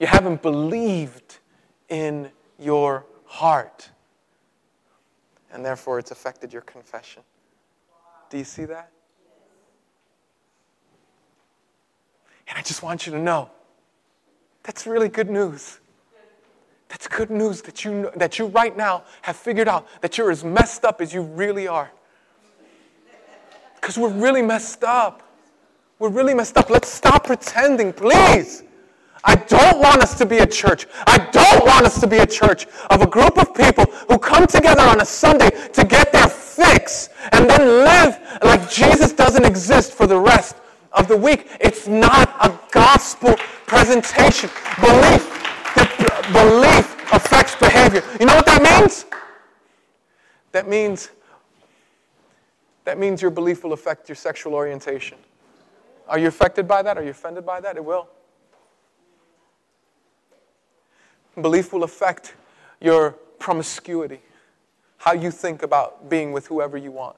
You 0.00 0.06
haven't 0.06 0.42
believed 0.42 1.38
in 1.88 2.30
your 2.58 3.04
heart. 3.26 3.90
And 5.52 5.64
therefore 5.64 5.98
it's 5.98 6.10
affected 6.10 6.52
your 6.52 6.62
confession. 6.62 7.22
Do 8.30 8.38
you 8.38 8.44
see 8.44 8.64
that? 8.64 8.90
And 12.48 12.58
I 12.58 12.62
just 12.62 12.82
want 12.82 13.06
you 13.06 13.12
to 13.12 13.18
know 13.18 13.50
that's 14.62 14.86
really 14.86 15.08
good 15.08 15.30
news. 15.30 15.78
That's 16.88 17.08
good 17.08 17.30
news 17.30 17.62
that 17.62 17.84
you, 17.84 18.10
that 18.16 18.38
you 18.38 18.46
right 18.46 18.76
now 18.76 19.04
have 19.22 19.36
figured 19.36 19.68
out 19.68 19.86
that 20.02 20.18
you're 20.18 20.30
as 20.30 20.44
messed 20.44 20.84
up 20.84 21.00
as 21.00 21.12
you 21.12 21.22
really 21.22 21.66
are. 21.66 21.90
Because 23.74 23.98
we're 23.98 24.12
really 24.12 24.42
messed 24.42 24.84
up. 24.84 25.22
We're 25.98 26.10
really 26.10 26.34
messed 26.34 26.56
up. 26.56 26.70
Let's 26.70 26.88
stop 26.88 27.26
pretending, 27.26 27.92
please. 27.92 28.62
I 29.24 29.34
don't 29.34 29.78
want 29.78 30.02
us 30.02 30.16
to 30.18 30.26
be 30.26 30.38
a 30.38 30.46
church. 30.46 30.86
I 31.06 31.18
don't 31.32 31.64
want 31.64 31.86
us 31.86 32.00
to 32.00 32.06
be 32.06 32.18
a 32.18 32.26
church 32.26 32.66
of 32.90 33.02
a 33.02 33.06
group 33.06 33.38
of 33.38 33.54
people 33.54 33.84
who 34.08 34.18
come 34.18 34.46
together 34.46 34.82
on 34.82 35.00
a 35.00 35.04
Sunday 35.04 35.50
to 35.72 35.84
get 35.84 36.12
their 36.12 36.28
fix 36.28 37.08
and 37.32 37.50
then 37.50 37.60
live 37.84 38.18
like 38.42 38.70
Jesus 38.70 39.12
doesn't 39.12 39.44
exist 39.44 39.92
for 39.92 40.06
the 40.06 40.18
rest 40.18 40.56
of 40.96 41.08
the 41.08 41.16
week. 41.16 41.46
It's 41.60 41.86
not 41.86 42.28
a 42.40 42.58
gospel 42.72 43.36
presentation. 43.66 44.50
Belief, 44.80 45.22
the, 45.74 46.28
belief 46.32 47.12
affects 47.12 47.54
behavior. 47.54 48.02
You 48.18 48.26
know 48.26 48.34
what 48.34 48.46
that 48.46 48.62
means? 48.62 49.04
That 50.52 50.68
means 50.68 51.10
that 52.84 52.98
means 52.98 53.20
your 53.20 53.32
belief 53.32 53.64
will 53.64 53.72
affect 53.72 54.08
your 54.08 54.14
sexual 54.14 54.54
orientation. 54.54 55.18
Are 56.08 56.20
you 56.20 56.28
affected 56.28 56.68
by 56.68 56.82
that? 56.82 56.96
Are 56.96 57.02
you 57.02 57.10
offended 57.10 57.44
by 57.44 57.60
that? 57.60 57.76
It 57.76 57.84
will. 57.84 58.08
Belief 61.40 61.72
will 61.72 61.82
affect 61.82 62.34
your 62.80 63.10
promiscuity, 63.40 64.20
how 64.98 65.12
you 65.12 65.32
think 65.32 65.64
about 65.64 66.08
being 66.08 66.30
with 66.30 66.46
whoever 66.46 66.76
you 66.76 66.92
want. 66.92 67.16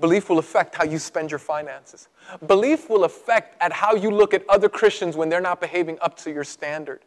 Belief 0.00 0.30
will 0.30 0.38
affect 0.38 0.74
how 0.74 0.84
you 0.84 0.98
spend 0.98 1.30
your 1.30 1.38
finances. 1.38 2.08
Belief 2.46 2.88
will 2.88 3.04
affect 3.04 3.56
at 3.60 3.72
how 3.72 3.94
you 3.94 4.10
look 4.10 4.32
at 4.32 4.48
other 4.48 4.68
Christians 4.68 5.16
when 5.16 5.28
they're 5.28 5.40
not 5.40 5.60
behaving 5.60 5.98
up 6.00 6.16
to 6.18 6.32
your 6.32 6.44
standard. 6.44 7.04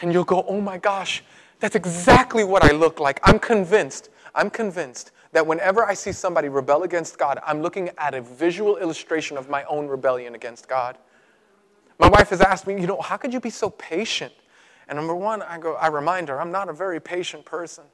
And 0.00 0.12
you'll 0.12 0.24
go, 0.24 0.44
"Oh 0.48 0.60
my 0.60 0.78
gosh, 0.78 1.22
that's 1.60 1.76
exactly 1.76 2.42
what 2.42 2.64
I 2.64 2.72
look 2.72 2.98
like." 3.00 3.20
I'm 3.22 3.38
convinced. 3.38 4.08
I'm 4.34 4.50
convinced 4.50 5.12
that 5.32 5.46
whenever 5.46 5.84
I 5.84 5.94
see 5.94 6.12
somebody 6.12 6.48
rebel 6.48 6.82
against 6.82 7.18
God, 7.18 7.38
I'm 7.44 7.60
looking 7.60 7.90
at 7.98 8.14
a 8.14 8.20
visual 8.20 8.78
illustration 8.78 9.36
of 9.36 9.48
my 9.48 9.64
own 9.64 9.86
rebellion 9.86 10.34
against 10.34 10.68
God. 10.68 10.96
My 11.98 12.08
wife 12.08 12.30
has 12.30 12.40
asked 12.40 12.66
me, 12.66 12.80
"You 12.80 12.86
know, 12.86 13.00
how 13.00 13.16
could 13.16 13.32
you 13.32 13.40
be 13.40 13.50
so 13.50 13.70
patient?" 13.70 14.32
And 14.88 14.96
number 14.96 15.14
one, 15.14 15.42
I 15.42 15.58
go, 15.58 15.74
I 15.74 15.88
remind 15.88 16.28
her, 16.28 16.40
I'm 16.40 16.52
not 16.52 16.68
a 16.68 16.72
very 16.72 17.00
patient 17.00 17.44
person. 17.44 17.84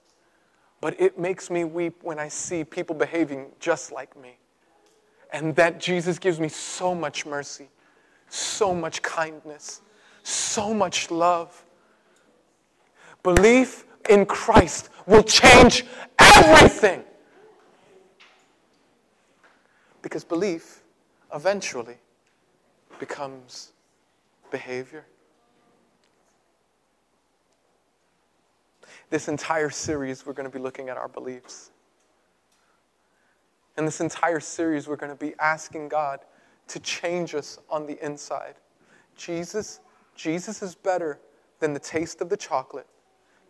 But 0.82 1.00
it 1.00 1.16
makes 1.16 1.48
me 1.48 1.62
weep 1.62 2.02
when 2.02 2.18
I 2.18 2.26
see 2.26 2.64
people 2.64 2.96
behaving 2.96 3.46
just 3.60 3.92
like 3.92 4.20
me. 4.20 4.36
And 5.32 5.54
that 5.54 5.78
Jesus 5.78 6.18
gives 6.18 6.40
me 6.40 6.48
so 6.48 6.92
much 6.92 7.24
mercy, 7.24 7.68
so 8.28 8.74
much 8.74 9.00
kindness, 9.00 9.80
so 10.24 10.74
much 10.74 11.08
love. 11.10 11.64
Belief 13.22 13.84
in 14.10 14.26
Christ 14.26 14.90
will 15.06 15.22
change 15.22 15.86
everything. 16.18 17.04
Because 20.02 20.24
belief 20.24 20.82
eventually 21.32 21.98
becomes 22.98 23.70
behavior. 24.50 25.06
This 29.12 29.28
entire 29.28 29.68
series, 29.68 30.24
we're 30.24 30.32
going 30.32 30.50
to 30.50 30.58
be 30.58 30.62
looking 30.62 30.88
at 30.88 30.96
our 30.96 31.06
beliefs. 31.06 31.70
In 33.76 33.84
this 33.84 34.00
entire 34.00 34.40
series, 34.40 34.88
we're 34.88 34.96
going 34.96 35.12
to 35.12 35.24
be 35.24 35.34
asking 35.38 35.90
God 35.90 36.20
to 36.68 36.80
change 36.80 37.34
us 37.34 37.58
on 37.68 37.86
the 37.86 38.02
inside. 38.04 38.54
Jesus, 39.14 39.80
Jesus 40.14 40.62
is 40.62 40.74
better 40.74 41.20
than 41.60 41.74
the 41.74 41.78
taste 41.78 42.22
of 42.22 42.30
the 42.30 42.38
chocolate. 42.38 42.86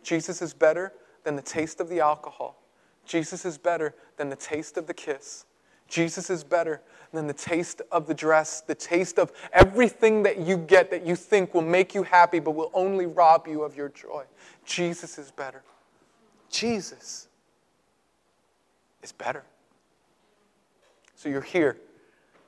Jesus 0.03 0.41
is 0.41 0.53
better 0.53 0.91
than 1.23 1.37
the 1.37 1.41
taste 1.41 1.79
of 1.79 1.87
the 1.87 2.01
alcohol. 2.01 2.61
Jesus 3.05 3.45
is 3.45 3.57
better 3.57 3.95
than 4.17 4.27
the 4.27 4.35
taste 4.35 4.75
of 4.77 4.85
the 4.85 4.93
kiss. 4.93 5.45
Jesus 5.87 6.29
is 6.29 6.43
better 6.43 6.81
than 7.13 7.27
the 7.27 7.33
taste 7.33 7.81
of 7.91 8.07
the 8.07 8.13
dress, 8.13 8.61
the 8.61 8.75
taste 8.75 9.19
of 9.19 9.31
everything 9.53 10.23
that 10.23 10.39
you 10.39 10.57
get 10.57 10.91
that 10.91 11.05
you 11.05 11.15
think 11.15 11.53
will 11.53 11.61
make 11.61 11.95
you 11.95 12.03
happy 12.03 12.39
but 12.39 12.51
will 12.51 12.71
only 12.73 13.05
rob 13.05 13.47
you 13.47 13.63
of 13.63 13.75
your 13.75 13.89
joy. 13.89 14.23
Jesus 14.65 15.17
is 15.17 15.31
better. 15.31 15.63
Jesus 16.49 17.27
is 19.01 19.11
better. 19.11 19.43
So 21.15 21.29
you're 21.29 21.41
here 21.41 21.77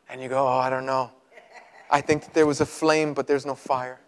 and 0.09 0.21
you 0.21 0.27
go, 0.27 0.45
Oh, 0.45 0.57
I 0.57 0.69
don't 0.69 0.85
know. 0.85 1.11
I 1.89 2.01
think 2.01 2.23
that 2.23 2.33
there 2.33 2.45
was 2.45 2.61
a 2.61 2.65
flame, 2.65 3.13
but 3.13 3.27
there's 3.27 3.45
no 3.45 3.55
fire. 3.55 3.99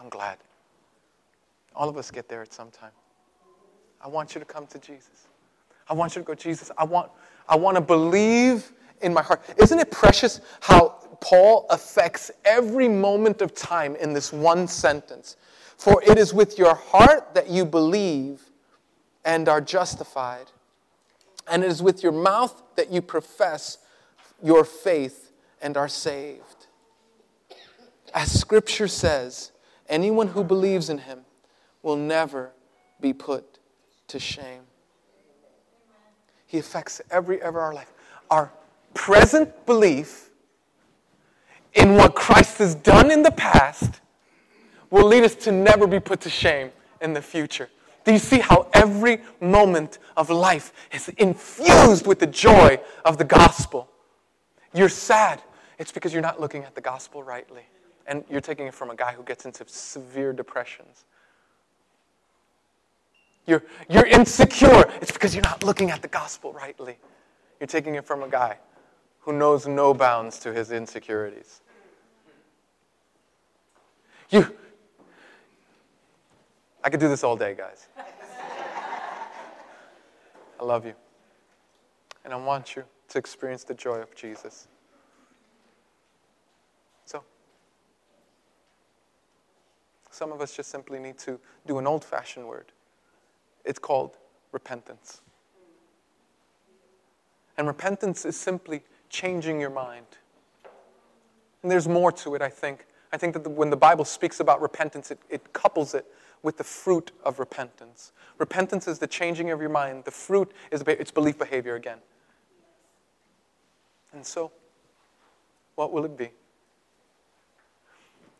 I'm 0.00 0.08
glad. 0.08 0.38
All 1.76 1.88
of 1.88 1.96
us 1.96 2.10
get 2.10 2.28
there 2.28 2.42
at 2.42 2.52
some 2.52 2.70
time. 2.70 2.90
I 4.00 4.08
want 4.08 4.34
you 4.34 4.40
to 4.40 4.44
come 4.44 4.66
to 4.68 4.78
Jesus. 4.78 5.28
I 5.88 5.94
want 5.94 6.16
you 6.16 6.22
to 6.22 6.26
go, 6.26 6.34
Jesus, 6.34 6.70
I 6.76 6.84
want, 6.84 7.10
I 7.48 7.56
want 7.56 7.76
to 7.76 7.80
believe 7.80 8.72
in 9.00 9.12
my 9.12 9.22
heart. 9.22 9.42
Isn't 9.56 9.78
it 9.78 9.90
precious 9.90 10.40
how 10.60 10.98
Paul 11.20 11.66
affects 11.70 12.30
every 12.44 12.88
moment 12.88 13.42
of 13.42 13.54
time 13.54 13.96
in 13.96 14.12
this 14.12 14.32
one 14.32 14.66
sentence? 14.68 15.36
For 15.76 16.02
it 16.04 16.18
is 16.18 16.32
with 16.32 16.58
your 16.58 16.74
heart 16.74 17.34
that 17.34 17.48
you 17.50 17.64
believe 17.64 18.40
and 19.24 19.48
are 19.48 19.60
justified, 19.60 20.46
and 21.48 21.62
it 21.64 21.70
is 21.70 21.82
with 21.82 22.02
your 22.02 22.12
mouth 22.12 22.62
that 22.76 22.90
you 22.92 23.02
profess 23.02 23.78
your 24.42 24.64
faith 24.64 25.32
and 25.60 25.76
are 25.76 25.88
saved. 25.88 26.66
as 28.14 28.30
scripture 28.38 28.88
says, 28.88 29.52
anyone 29.88 30.28
who 30.28 30.44
believes 30.44 30.90
in 30.90 30.98
him 30.98 31.20
will 31.82 31.96
never 31.96 32.52
be 33.00 33.12
put 33.12 33.58
to 34.08 34.18
shame. 34.18 34.62
He 36.52 36.58
affects 36.58 37.00
every 37.10 37.40
ever 37.40 37.58
our 37.58 37.72
life. 37.72 37.90
Our 38.30 38.52
present 38.92 39.64
belief 39.64 40.28
in 41.72 41.94
what 41.94 42.14
Christ 42.14 42.58
has 42.58 42.74
done 42.74 43.10
in 43.10 43.22
the 43.22 43.30
past 43.30 44.02
will 44.90 45.06
lead 45.06 45.24
us 45.24 45.34
to 45.36 45.50
never 45.50 45.86
be 45.86 45.98
put 45.98 46.20
to 46.20 46.28
shame 46.28 46.70
in 47.00 47.14
the 47.14 47.22
future. 47.22 47.70
Do 48.04 48.12
you 48.12 48.18
see 48.18 48.38
how 48.38 48.68
every 48.74 49.22
moment 49.40 49.98
of 50.14 50.28
life 50.28 50.74
is 50.92 51.08
infused 51.16 52.06
with 52.06 52.18
the 52.18 52.26
joy 52.26 52.78
of 53.06 53.16
the 53.16 53.24
gospel? 53.24 53.88
You're 54.74 54.90
sad. 54.90 55.40
It's 55.78 55.90
because 55.90 56.12
you're 56.12 56.20
not 56.20 56.38
looking 56.38 56.64
at 56.64 56.74
the 56.74 56.82
gospel 56.82 57.22
rightly. 57.22 57.62
And 58.06 58.24
you're 58.28 58.42
taking 58.42 58.66
it 58.66 58.74
from 58.74 58.90
a 58.90 58.94
guy 58.94 59.14
who 59.14 59.22
gets 59.22 59.46
into 59.46 59.64
severe 59.66 60.34
depressions. 60.34 61.06
You're, 63.46 63.64
you're 63.88 64.06
insecure. 64.06 64.84
It's 65.00 65.12
because 65.12 65.34
you're 65.34 65.42
not 65.42 65.64
looking 65.64 65.90
at 65.90 66.02
the 66.02 66.08
gospel 66.08 66.52
rightly. 66.52 66.96
You're 67.60 67.66
taking 67.66 67.94
it 67.96 68.04
from 68.04 68.22
a 68.22 68.28
guy 68.28 68.58
who 69.20 69.32
knows 69.32 69.66
no 69.66 69.94
bounds 69.94 70.38
to 70.40 70.52
his 70.52 70.70
insecurities. 70.70 71.60
You, 74.30 74.50
I 76.82 76.90
could 76.90 77.00
do 77.00 77.08
this 77.08 77.22
all 77.22 77.36
day, 77.36 77.54
guys. 77.54 77.88
I 80.58 80.64
love 80.64 80.86
you. 80.86 80.94
And 82.24 82.32
I 82.32 82.36
want 82.36 82.76
you 82.76 82.84
to 83.08 83.18
experience 83.18 83.64
the 83.64 83.74
joy 83.74 83.96
of 83.96 84.14
Jesus. 84.14 84.68
So, 87.04 87.22
some 90.10 90.32
of 90.32 90.40
us 90.40 90.56
just 90.56 90.70
simply 90.70 90.98
need 90.98 91.18
to 91.18 91.38
do 91.66 91.78
an 91.78 91.86
old 91.86 92.04
fashioned 92.04 92.46
word. 92.46 92.72
It's 93.64 93.78
called 93.78 94.16
repentance. 94.52 95.20
And 97.56 97.66
repentance 97.66 98.24
is 98.24 98.36
simply 98.36 98.82
changing 99.08 99.60
your 99.60 99.70
mind. 99.70 100.06
And 101.62 101.70
there's 101.70 101.88
more 101.88 102.10
to 102.12 102.34
it, 102.34 102.42
I 102.42 102.48
think. 102.48 102.86
I 103.12 103.18
think 103.18 103.34
that 103.34 103.44
the, 103.44 103.50
when 103.50 103.70
the 103.70 103.76
Bible 103.76 104.04
speaks 104.04 104.40
about 104.40 104.60
repentance, 104.60 105.10
it, 105.10 105.18
it 105.28 105.52
couples 105.52 105.94
it 105.94 106.06
with 106.42 106.56
the 106.56 106.64
fruit 106.64 107.12
of 107.24 107.38
repentance. 107.38 108.12
Repentance 108.38 108.88
is 108.88 108.98
the 108.98 109.06
changing 109.06 109.50
of 109.50 109.60
your 109.60 109.70
mind. 109.70 110.04
The 110.04 110.10
fruit 110.10 110.52
is 110.70 110.82
it's 110.86 111.10
belief 111.10 111.38
behavior 111.38 111.76
again. 111.76 111.98
And 114.12 114.26
so, 114.26 114.50
what 115.74 115.92
will 115.92 116.04
it 116.04 116.16
be? 116.16 116.30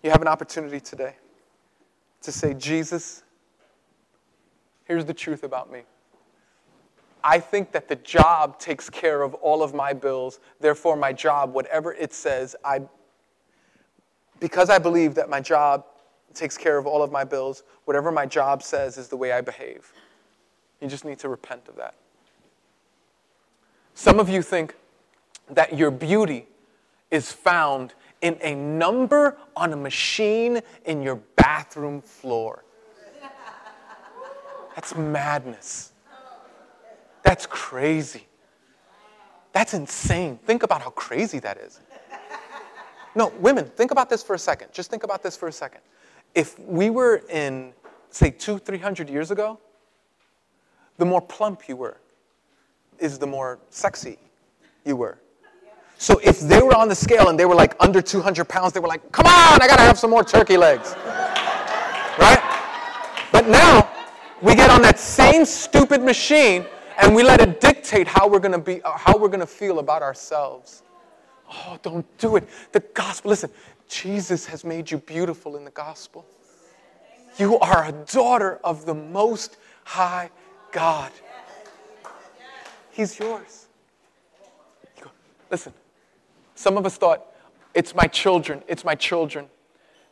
You 0.03 0.11
have 0.11 0.21
an 0.21 0.29
opportunity 0.29 0.81
today 0.81 1.15
to 2.23 2.33
say, 2.33 2.55
Jesus, 2.55 3.23
here's 4.93 5.07
the 5.07 5.15
truth 5.15 5.43
about 5.43 5.73
me. 5.73 5.81
I 7.25 7.39
think 7.39 7.73
that 7.73 7.89
the 7.89 7.97
job 7.97 8.59
takes 8.59 8.91
care 8.91 9.23
of 9.23 9.33
all 9.33 9.63
of 9.63 9.73
my 9.73 9.95
bills. 9.95 10.39
Therefore, 10.61 10.97
my 10.97 11.15
job, 11.15 11.55
whatever 11.55 11.95
it 11.95 12.13
says, 12.13 12.55
I, 12.63 12.83
because 14.39 14.69
I 14.69 14.79
believe 14.79 15.15
that 15.15 15.31
my 15.31 15.41
job 15.41 15.87
takes 16.35 16.59
care 16.59 16.77
of 16.77 16.87
all 16.87 17.03
of 17.03 17.11
my 17.11 17.25
bills, 17.25 17.63
whatever 17.87 18.13
my 18.13 18.27
job 18.27 18.63
says 18.63 18.99
is 18.99 19.09
the 19.09 19.17
way 19.17 19.33
I 19.33 19.41
behave. 19.41 19.95
You 20.83 20.89
just 20.89 21.07
need 21.07 21.19
to 21.21 21.31
repent 21.31 21.69
of 21.69 21.77
that. 21.77 21.95
Some 23.95 24.21
of 24.21 24.29
you 24.29 24.43
think 24.43 24.75
that 25.49 25.75
your 25.75 25.91
beauty 25.91 26.49
is 27.11 27.33
found 27.33 27.95
in 28.21 28.37
a 28.43 28.55
number 28.55 29.39
on 29.57 29.73
a 29.73 29.77
machine 29.77 30.61
in 30.85 31.01
your 31.01 31.17
bathroom 31.37 32.03
floor. 32.03 32.63
That's 34.75 34.95
madness. 34.95 35.93
That's 37.23 37.47
crazy. 37.47 38.27
That's 39.53 39.75
insane. 39.75 40.39
Think 40.45 40.63
about 40.63 40.83
how 40.83 40.91
crazy 40.91 41.39
that 41.41 41.59
is. 41.59 41.81
No, 43.15 43.33
women, 43.41 43.67
think 43.67 43.91
about 43.91 44.09
this 44.09 44.23
for 44.23 44.35
a 44.35 44.39
second. 44.39 44.69
Just 44.73 44.91
think 44.91 45.05
about 45.05 45.23
this 45.23 45.37
for 45.37 45.49
a 45.49 45.53
second. 45.53 45.83
If 46.35 46.59
we 46.59 46.89
were 46.89 47.23
in, 47.29 47.75
say, 48.09 48.31
two, 48.31 48.59
three 48.59 48.79
hundred 48.79 49.11
years 49.11 49.31
ago, 49.31 49.59
the 50.97 51.05
more 51.05 51.21
plump 51.21 51.69
you 51.69 51.77
were, 51.77 51.99
is 52.99 53.19
the 53.19 53.27
more 53.27 53.59
sexy 53.69 54.19
you 54.85 54.97
were. 54.97 55.19
So 55.99 56.19
if 56.25 56.41
they 56.41 56.63
were 56.63 56.75
on 56.75 56.89
the 56.89 56.95
scale 56.95 57.29
and 57.29 57.39
they 57.39 57.45
were 57.45 57.55
like 57.55 57.75
under 57.79 58.03
200 58.03 58.47
pounds, 58.49 58.73
they 58.73 58.81
were 58.81 58.89
like, 58.89 59.13
come 59.13 59.27
on, 59.27 59.63
I 59.63 59.67
gotta 59.69 59.83
have 59.83 59.99
some 59.99 60.11
more 60.11 60.25
turkey 60.25 60.57
legs. 60.57 60.95
Right? 62.19 62.41
But 63.31 63.47
now, 63.47 63.89
we 64.43 64.57
get 64.57 64.71
on 64.71 64.83
that 64.83 64.99
same 64.99 65.45
stupid 65.45 66.03
machine 66.03 66.67
and 67.01 67.15
we 67.15 67.23
let 67.23 67.41
it 67.41 67.61
dictate 67.61 68.09
how 68.09 68.29
we're 68.29 68.41
going 68.41 68.53
to 68.53 68.59
be 68.59 68.83
uh, 68.83 68.91
how 68.93 69.17
we're 69.17 69.29
going 69.29 69.41
to 69.41 69.47
feel 69.47 69.79
about 69.79 70.03
ourselves. 70.03 70.83
Oh 71.49 71.79
don't 71.83 72.07
do 72.19 72.37
it. 72.37 72.49
The 72.73 72.81
gospel 72.81 73.31
listen 73.31 73.51
jesus 73.89 74.47
has 74.47 74.65
made 74.65 74.91
you 74.91 74.99
beautiful 74.99 75.57
in 75.57 75.65
the 75.65 75.71
gospel. 75.71 76.27
You 77.39 77.59
are 77.61 77.87
a 77.87 77.93
daughter 77.93 78.59
of 78.65 78.85
the 78.85 78.95
most 78.95 79.57
high 79.85 80.31
god. 80.73 81.13
He's 82.91 83.19
yours. 83.19 83.69
Listen 85.51 85.73
some 86.55 86.77
of 86.77 86.85
us 86.85 86.97
thought 86.97 87.27
it's 87.75 87.95
my 87.95 88.07
children 88.07 88.63
it's 88.67 88.85
my 88.85 88.95
children. 88.95 89.47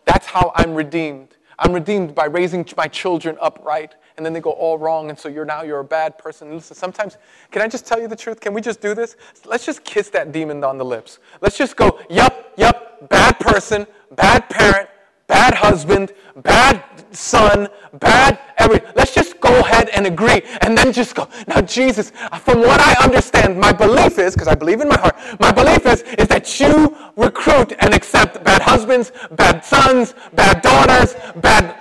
That's 0.04 0.26
how 0.26 0.52
i'm 0.54 0.74
redeemed 0.74 1.36
i'm 1.60 1.72
redeemed 1.72 2.14
by 2.14 2.24
raising 2.24 2.66
my 2.76 2.88
children 2.88 3.36
upright 3.40 3.94
and 4.20 4.26
then 4.26 4.34
they 4.34 4.40
go 4.40 4.50
all 4.50 4.76
wrong, 4.76 5.08
and 5.08 5.18
so 5.18 5.30
you're 5.30 5.46
now 5.46 5.62
you're 5.62 5.80
a 5.80 5.84
bad 5.84 6.18
person. 6.18 6.52
Listen, 6.52 6.76
sometimes, 6.76 7.16
can 7.50 7.62
I 7.62 7.68
just 7.68 7.86
tell 7.86 7.98
you 7.98 8.06
the 8.06 8.14
truth? 8.14 8.38
Can 8.38 8.52
we 8.52 8.60
just 8.60 8.82
do 8.82 8.94
this? 8.94 9.16
Let's 9.46 9.64
just 9.64 9.82
kiss 9.82 10.10
that 10.10 10.30
demon 10.30 10.62
on 10.62 10.76
the 10.76 10.84
lips. 10.84 11.20
Let's 11.40 11.56
just 11.56 11.74
go, 11.74 11.98
yup, 12.10 12.52
yup, 12.58 13.08
bad 13.08 13.40
person, 13.40 13.86
bad 14.16 14.46
parent, 14.50 14.90
bad 15.26 15.54
husband, 15.54 16.12
bad 16.36 16.84
son, 17.12 17.68
bad 17.94 18.38
every. 18.58 18.82
Let's 18.94 19.14
just 19.14 19.40
go 19.40 19.58
ahead 19.60 19.88
and 19.88 20.06
agree, 20.06 20.42
and 20.60 20.76
then 20.76 20.92
just 20.92 21.14
go. 21.14 21.26
Now, 21.48 21.62
Jesus, 21.62 22.10
from 22.40 22.60
what 22.60 22.78
I 22.78 23.02
understand, 23.02 23.58
my 23.58 23.72
belief 23.72 24.18
is, 24.18 24.34
because 24.34 24.48
I 24.48 24.54
believe 24.54 24.82
in 24.82 24.88
my 24.88 24.98
heart, 24.98 25.16
my 25.40 25.50
belief 25.50 25.86
is, 25.86 26.02
is 26.18 26.28
that 26.28 26.60
you 26.60 26.94
recruit 27.16 27.72
and 27.78 27.94
accept 27.94 28.29
husbands, 28.70 29.10
bad 29.32 29.64
sons, 29.64 30.14
bad 30.32 30.62
daughters, 30.62 31.14
bad 31.36 31.76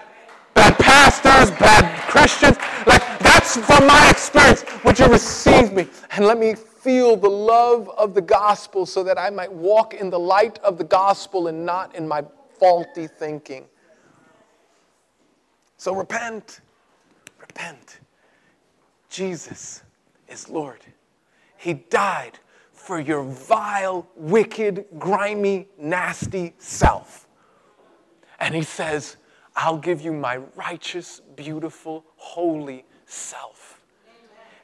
bad 0.56 0.78
pastors, 0.80 1.52
bad 1.58 1.84
Christians. 2.10 2.58
Like, 2.86 3.04
that's 3.19 3.58
from 3.58 3.88
my 3.88 4.10
experience. 4.10 4.65
Would 4.84 4.99
you 4.99 5.08
receive 5.08 5.71
me? 5.71 5.88
And 6.12 6.25
let 6.25 6.38
me 6.38 6.56
feel 6.56 7.15
the 7.15 7.30
love 7.30 7.89
of 7.89 8.13
the 8.13 8.21
gospel 8.21 8.86
so 8.86 9.04
that 9.04 9.17
I 9.17 9.30
might 9.30 9.52
walk 9.52 9.93
in 9.93 10.10
the 10.10 10.19
light 10.19 10.60
of 10.60 10.78
the 10.78 10.84
gospel 10.84 11.47
and 11.47 11.65
not 11.65 11.95
in 11.95 12.08
my 12.08 12.23
faulty 12.60 13.08
thinking. 13.08 13.65
So 15.78 15.93
repent. 15.93 16.62
Repent. 17.39 17.99
Jesus 19.10 19.84
is 20.28 20.49
Lord. 20.49 20.82
He 21.58 21.73
died 21.73 22.39
for 22.89 22.99
your 22.99 23.21
vile, 23.21 24.08
wicked, 24.15 24.84
grimy, 24.97 25.67
nasty 25.78 26.56
self. 26.58 27.28
And 28.39 28.56
he 28.56 28.63
says, 28.63 29.17
I'll 29.56 29.78
give 29.78 30.02
you 30.02 30.12
my 30.12 30.38
righteous, 30.56 31.21
beautiful, 31.36 32.04
holy 32.15 32.86
self. 33.06 33.80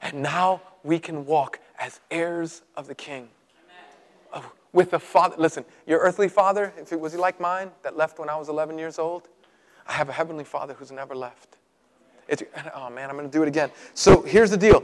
And 0.02 0.24
now 0.24 0.64
we 0.84 0.98
can 0.98 1.24
walk 1.28 1.60
as 1.78 2.00
heirs 2.10 2.64
of 2.76 2.88
the 2.88 2.96
King. 2.96 3.30
Oh, 4.34 4.52
with 4.74 4.90
the 4.90 5.00
Father. 5.00 5.36
Listen, 5.38 5.64
your 5.86 6.00
earthly 6.00 6.28
father, 6.28 6.74
if 6.80 6.92
it 6.92 7.00
was 7.00 7.14
he 7.14 7.20
like 7.20 7.40
mine 7.40 7.70
that 7.84 7.96
left 7.96 8.18
when 8.18 8.28
I 8.28 8.38
was 8.38 8.50
11 8.50 8.80
years 8.80 8.98
old, 8.98 9.28
I 9.86 9.94
have 9.94 10.10
a 10.10 10.14
heavenly 10.14 10.46
Father 10.46 10.74
who's 10.74 10.92
never 10.92 11.14
left. 11.14 11.58
It's, 12.28 12.42
oh 12.74 12.90
man, 12.90 13.12
I'm 13.12 13.18
going 13.18 13.30
to 13.30 13.38
do 13.38 13.44
it 13.44 13.48
again. 13.48 13.70
So 13.94 14.24
here's 14.24 14.50
the 14.50 14.58
deal. 14.58 14.84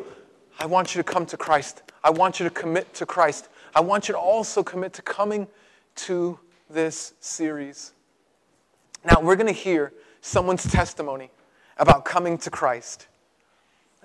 I 0.59 0.65
want 0.65 0.95
you 0.95 1.01
to 1.01 1.03
come 1.03 1.25
to 1.27 1.37
Christ. 1.37 1.83
I 2.03 2.09
want 2.09 2.39
you 2.39 2.43
to 2.43 2.49
commit 2.49 2.93
to 2.95 3.05
Christ. 3.05 3.49
I 3.75 3.81
want 3.81 4.07
you 4.07 4.13
to 4.13 4.19
also 4.19 4.63
commit 4.63 4.93
to 4.93 5.01
coming 5.01 5.47
to 5.95 6.39
this 6.69 7.13
series. 7.19 7.93
Now, 9.03 9.21
we're 9.21 9.35
going 9.35 9.47
to 9.47 9.53
hear 9.53 9.93
someone's 10.21 10.69
testimony 10.69 11.31
about 11.77 12.05
coming 12.05 12.37
to 12.39 12.49
Christ. 12.49 13.07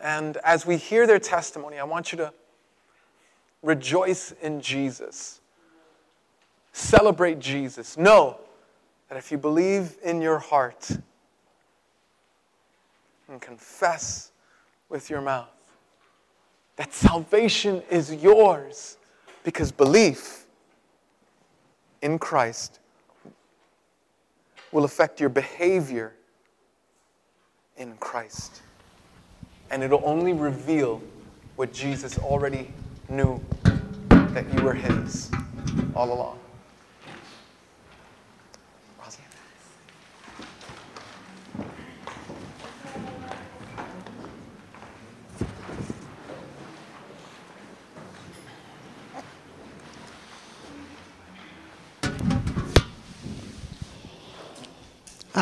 And 0.00 0.36
as 0.38 0.66
we 0.66 0.76
hear 0.76 1.06
their 1.06 1.18
testimony, 1.18 1.78
I 1.78 1.84
want 1.84 2.12
you 2.12 2.18
to 2.18 2.32
rejoice 3.62 4.32
in 4.42 4.60
Jesus. 4.60 5.40
Celebrate 6.72 7.38
Jesus. 7.38 7.96
Know 7.96 8.38
that 9.08 9.16
if 9.16 9.32
you 9.32 9.38
believe 9.38 9.96
in 10.04 10.20
your 10.20 10.38
heart 10.38 10.90
and 13.28 13.40
confess 13.40 14.30
with 14.88 15.10
your 15.10 15.20
mouth, 15.20 15.55
that 16.76 16.92
salvation 16.92 17.82
is 17.90 18.14
yours 18.14 18.96
because 19.44 19.72
belief 19.72 20.46
in 22.02 22.18
Christ 22.18 22.78
will 24.72 24.84
affect 24.84 25.20
your 25.20 25.28
behavior 25.28 26.12
in 27.76 27.96
Christ. 27.96 28.62
And 29.70 29.82
it'll 29.82 30.02
only 30.04 30.32
reveal 30.32 31.02
what 31.56 31.72
Jesus 31.72 32.18
already 32.18 32.70
knew 33.08 33.40
that 34.10 34.52
you 34.52 34.62
were 34.62 34.74
His 34.74 35.30
all 35.94 36.12
along. 36.12 36.38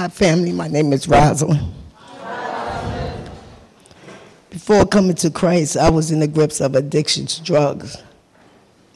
Hi, 0.05 0.11
family. 0.11 0.53
My 0.53 0.69
name 0.69 0.93
is 0.93 1.09
Rosalind. 1.09 1.63
Before 4.51 4.85
coming 4.85 5.15
to 5.17 5.31
Christ, 5.31 5.79
I 5.79 5.89
was 5.89 6.11
in 6.11 6.21
the 6.21 6.29
grips 6.29 6.61
of 6.61 6.75
addiction 6.75 7.25
to 7.25 7.43
drugs. 7.43 7.97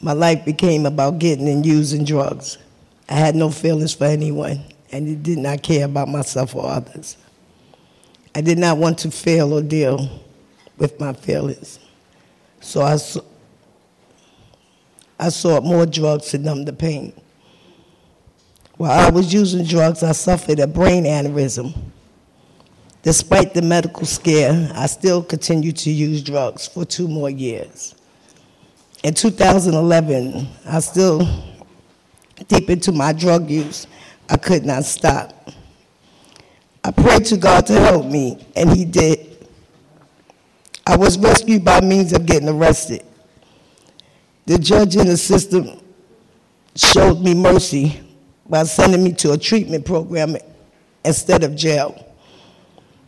My 0.02 0.12
life 0.12 0.44
became 0.44 0.84
about 0.84 1.18
getting 1.18 1.48
and 1.48 1.64
using 1.64 2.04
drugs. 2.04 2.58
I 3.08 3.14
had 3.14 3.34
no 3.34 3.48
feelings 3.48 3.94
for 3.94 4.04
anyone 4.04 4.62
and 4.92 5.22
did 5.22 5.38
not 5.38 5.62
care 5.62 5.86
about 5.86 6.08
myself 6.08 6.54
or 6.54 6.66
others. 6.66 7.16
I 8.34 8.42
did 8.42 8.58
not 8.58 8.76
want 8.76 8.98
to 8.98 9.10
feel 9.10 9.54
or 9.54 9.62
deal 9.62 10.20
with 10.76 11.00
my 11.00 11.14
feelings. 11.14 11.78
So 12.60 12.82
I, 12.82 12.98
I 15.18 15.30
sought 15.30 15.64
more 15.64 15.86
drugs 15.86 16.32
to 16.32 16.38
numb 16.38 16.66
the 16.66 16.74
pain. 16.74 17.18
While 18.78 18.92
I 18.92 19.10
was 19.10 19.34
using 19.34 19.64
drugs, 19.64 20.04
I 20.04 20.12
suffered 20.12 20.60
a 20.60 20.66
brain 20.68 21.02
aneurysm. 21.02 21.76
Despite 23.02 23.52
the 23.52 23.60
medical 23.60 24.06
scare, 24.06 24.70
I 24.72 24.86
still 24.86 25.20
continued 25.20 25.76
to 25.78 25.90
use 25.90 26.22
drugs 26.22 26.68
for 26.68 26.84
two 26.84 27.08
more 27.08 27.28
years. 27.28 27.96
In 29.02 29.14
2011, 29.14 30.46
I 30.64 30.78
still 30.78 31.28
deep 32.46 32.70
into 32.70 32.92
my 32.92 33.12
drug 33.12 33.50
use. 33.50 33.88
I 34.30 34.36
could 34.36 34.64
not 34.64 34.84
stop. 34.84 35.50
I 36.84 36.92
prayed 36.92 37.24
to 37.26 37.36
God 37.36 37.66
to 37.66 37.72
help 37.80 38.06
me, 38.06 38.46
and 38.54 38.70
He 38.70 38.84
did. 38.84 39.44
I 40.86 40.96
was 40.96 41.18
rescued 41.18 41.64
by 41.64 41.80
means 41.80 42.12
of 42.12 42.26
getting 42.26 42.48
arrested. 42.48 43.02
The 44.46 44.56
judge 44.56 44.94
in 44.94 45.08
the 45.08 45.16
system 45.16 45.80
showed 46.76 47.20
me 47.20 47.34
mercy 47.34 48.04
by 48.48 48.62
sending 48.64 49.04
me 49.04 49.12
to 49.12 49.32
a 49.32 49.38
treatment 49.38 49.84
program 49.84 50.36
instead 51.04 51.44
of 51.44 51.54
jail. 51.54 52.04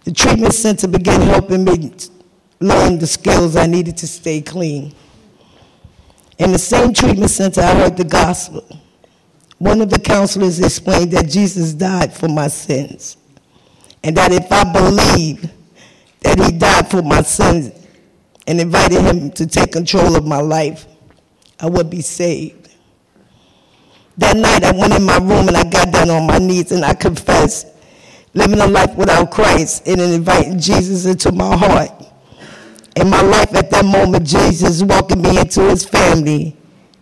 The 0.05 0.13
treatment 0.13 0.55
center 0.55 0.89
began 0.89 1.21
helping 1.23 1.65
me 1.65 1.93
learn 2.61 2.99
the 2.99 3.07
skills 3.07 3.57
I 3.57 3.67
needed 3.67 3.97
to 3.99 4.07
stay 4.07 4.41
clean. 4.43 4.95
In 6.39 6.53
the 6.53 6.59
same 6.59 6.93
treatment 6.93 7.31
center, 7.31 7.61
I 7.61 7.75
heard 7.75 7.97
the 7.97 8.05
gospel. 8.05 8.65
One 9.59 9.81
of 9.83 9.91
the 9.91 9.99
counselors 9.99 10.59
explained 10.59 11.13
that 11.13 11.29
Jesus 11.29 11.75
died 11.75 12.15
for 12.15 12.29
my 12.29 12.49
sins, 12.49 13.17
and 14.03 14.17
that 14.17 14.33
if 14.33 14.51
I 14.51 14.65
believed 14.73 15.51
that 16.21 16.39
he 16.39 16.53
died 16.53 16.91
for 16.91 17.03
my 17.03 17.23
sins 17.23 17.73
and 18.47 18.61
invited 18.61 19.03
him 19.03 19.31
to 19.33 19.47
take 19.47 19.73
control 19.73 20.17
of 20.17 20.27
my 20.27 20.41
life, 20.41 20.87
I 21.59 21.67
would 21.67 21.91
be 21.91 22.01
saved. 22.01 22.60
That 24.21 24.37
night 24.37 24.63
I 24.65 24.73
went 24.73 24.93
in 24.93 25.03
my 25.03 25.17
room 25.17 25.49
and 25.49 25.57
I 25.57 25.65
got 25.65 25.91
down 25.91 26.11
on 26.11 26.27
my 26.27 26.37
knees 26.37 26.73
and 26.73 26.85
I 26.85 26.93
confessed 26.93 27.67
living 28.35 28.61
a 28.61 28.67
life 28.67 28.95
without 28.95 29.31
Christ 29.31 29.89
and 29.89 29.99
inviting 29.99 30.61
Jesus 30.61 31.07
into 31.07 31.33
my 31.33 31.57
heart. 31.57 31.91
In 32.97 33.09
my 33.09 33.23
life 33.23 33.55
at 33.55 33.71
that 33.71 33.87
moment, 33.87 34.27
Jesus 34.27 34.83
welcomed 34.83 35.23
me 35.23 35.39
into 35.39 35.63
his 35.71 35.87
family 35.87 36.55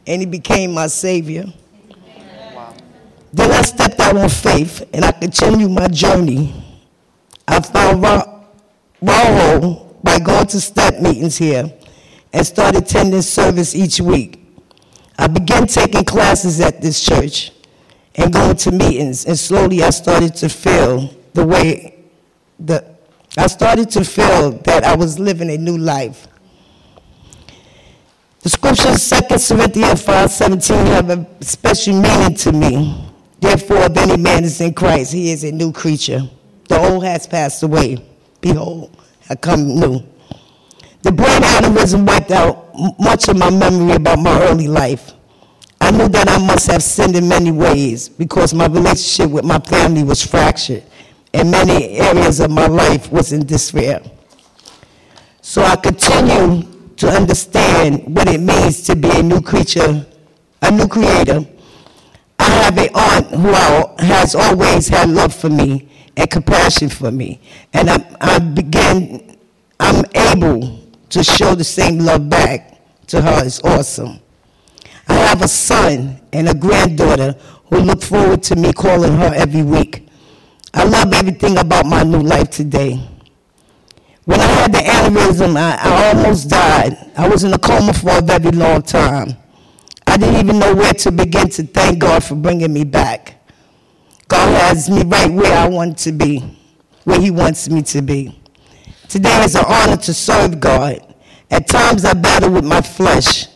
and 0.07 0.23
he 0.23 0.27
became 0.27 0.73
my 0.73 0.87
savior. 0.87 1.47
Then 3.33 3.51
I 3.51 3.62
stepped 3.62 3.99
out 3.99 4.16
on 4.16 4.29
faith 4.29 4.89
and 4.93 5.05
I 5.05 5.11
continued 5.11 5.73
my 5.73 5.89
journey. 5.89 6.55
I 7.49 7.59
found 7.59 8.05
RHOW 9.03 10.03
by 10.05 10.21
going 10.21 10.47
to 10.47 10.61
step 10.61 11.01
meetings 11.01 11.37
here 11.37 11.69
and 12.33 12.47
started 12.47 12.85
attending 12.85 13.23
service 13.23 13.75
each 13.75 14.01
week. 14.01 14.48
I 15.19 15.27
began 15.27 15.66
taking 15.66 16.05
classes 16.05 16.61
at 16.61 16.81
this 16.81 17.05
church 17.05 17.51
and 18.14 18.33
going 18.33 18.57
to 18.57 18.71
meetings, 18.71 19.27
and 19.27 19.37
slowly 19.37 19.83
I 19.83 19.91
started 19.91 20.35
to 20.37 20.49
feel 20.49 21.12
the 21.35 21.45
way 21.45 22.05
that 22.61 23.01
I 23.37 23.49
started 23.49 23.91
to 23.91 24.05
feel 24.05 24.53
that 24.53 24.85
I 24.85 24.95
was 24.95 25.19
living 25.19 25.51
a 25.51 25.59
new 25.59 25.77
life. 25.77 26.29
The 28.41 28.49
scriptures, 28.49 29.11
2 29.11 29.55
Corinthians 29.57 30.03
5 30.03 30.31
17, 30.31 30.87
have 30.87 31.11
a 31.11 31.27
special 31.45 32.01
meaning 32.01 32.35
to 32.37 32.53
me. 32.53 33.05
Therefore, 33.41 33.79
if 33.83 33.97
any 33.97 34.16
man 34.16 34.45
is 34.45 34.61
in 34.61 34.73
Christ, 34.73 35.12
he 35.12 35.33
is 35.33 35.45
a 35.45 35.53
new 35.53 35.73
creature. 35.73 36.23
The 36.69 36.79
old 36.79 37.05
has 37.05 37.27
passed 37.27 37.62
away. 37.62 38.05
Behold, 38.41 38.97
I 39.29 39.35
come 39.35 39.79
new. 39.79 40.05
The 41.03 41.13
brain 41.13 41.43
aneurysm 41.43 42.07
wiped 42.07 42.31
out 42.31 42.75
much 42.99 43.29
of 43.29 43.37
my 43.37 43.51
memory 43.51 43.95
about 43.95 44.19
my 44.19 44.41
early 44.43 44.69
life. 44.69 45.13
I 45.81 45.91
knew 45.91 46.09
that 46.09 46.29
I 46.29 46.39
must 46.45 46.71
have 46.71 46.83
sinned 46.83 47.17
in 47.17 47.29
many 47.29 47.53
ways 47.53 48.09
because 48.09 48.53
my 48.53 48.67
relationship 48.67 49.31
with 49.31 49.45
my 49.45 49.59
family 49.61 50.03
was 50.03 50.25
fractured 50.25 50.83
and 51.33 51.51
many 51.51 51.99
areas 51.99 52.41
of 52.41 52.51
my 52.51 52.67
life 52.67 53.13
was 53.13 53.33
in 53.33 53.47
despair. 53.47 54.03
So 55.41 55.63
I 55.63 55.77
continue 55.77 56.63
to 56.97 57.09
understand 57.09 58.15
what 58.15 58.29
it 58.29 58.41
means 58.41 58.83
to 58.83 58.97
be 58.97 59.09
a 59.11 59.23
new 59.23 59.41
creature, 59.41 60.05
a 60.63 60.71
new 60.71 60.89
creator. 60.89 61.47
I 62.41 62.45
have 62.45 62.77
an 62.77 62.89
aunt 62.95 63.27
who 63.31 64.05
has 64.05 64.35
always 64.35 64.89
had 64.89 65.09
love 65.11 65.35
for 65.35 65.49
me 65.49 65.89
and 66.17 66.29
compassion 66.29 66.89
for 66.89 67.11
me. 67.13 67.41
And 67.73 67.89
I, 67.89 68.17
I 68.21 68.39
began, 68.41 69.37
I'm 69.79 70.05
able 70.15 70.88
to 71.11 71.25
show 71.25 71.55
the 71.55 71.65
same 71.65 71.99
love 71.99 72.29
back 72.29 72.81
to 73.09 73.21
her 73.21 73.45
is 73.45 73.61
awesome. 73.63 74.21
I 75.09 75.15
have 75.15 75.43
a 75.43 75.49
son 75.49 76.21
and 76.33 76.49
a 76.49 76.55
granddaughter 76.55 77.33
who 77.71 77.79
look 77.79 78.03
forward 78.03 78.43
to 78.45 78.57
me 78.57 78.73
calling 78.73 79.13
her 79.17 79.33
every 79.35 79.63
week. 79.63 80.07
I 80.75 80.85
love 80.85 81.13
everything 81.13 81.57
about 81.57 81.87
my 81.87 82.03
new 82.03 82.21
life 82.21 82.51
today. 82.51 83.01
When 84.27 84.41
I 84.41 84.45
had 84.45 84.73
the 84.73 84.79
aneurysm, 84.79 85.57
I, 85.57 85.79
I 85.81 86.09
almost 86.15 86.51
died. 86.51 86.99
I 87.17 87.27
was 87.29 87.45
in 87.45 87.53
a 87.55 87.59
coma 87.59 87.95
for 87.95 88.19
a 88.19 88.21
very 88.21 88.51
long 88.51 88.83
time. 88.83 89.37
I 90.07 90.19
didn't 90.19 90.37
even 90.37 90.59
know 90.59 90.75
where 90.75 90.93
to 90.93 91.11
begin 91.11 91.49
to 91.51 91.63
thank 91.63 91.99
God 91.99 92.23
for 92.23 92.35
bringing 92.35 92.73
me 92.73 92.85
back. 92.85 93.43
God 94.29 94.55
has 94.61 94.91
me 94.91 95.03
right 95.05 95.31
where 95.31 95.57
I 95.59 95.67
want 95.69 95.97
to 96.01 96.13
be, 96.13 96.41
where 97.05 97.19
He 97.21 97.31
wants 97.31 97.71
me 97.71 97.81
to 97.83 98.03
be. 98.03 98.39
Today 99.09 99.43
is 99.45 99.55
an 99.55 99.65
honor 99.67 99.97
to 99.97 100.13
serve 100.13 100.61
God. 100.61 101.15
At 101.51 101.67
times 101.67 102.05
I 102.05 102.13
battle 102.13 102.51
with 102.51 102.65
my 102.65 102.83
flesh. 102.83 103.47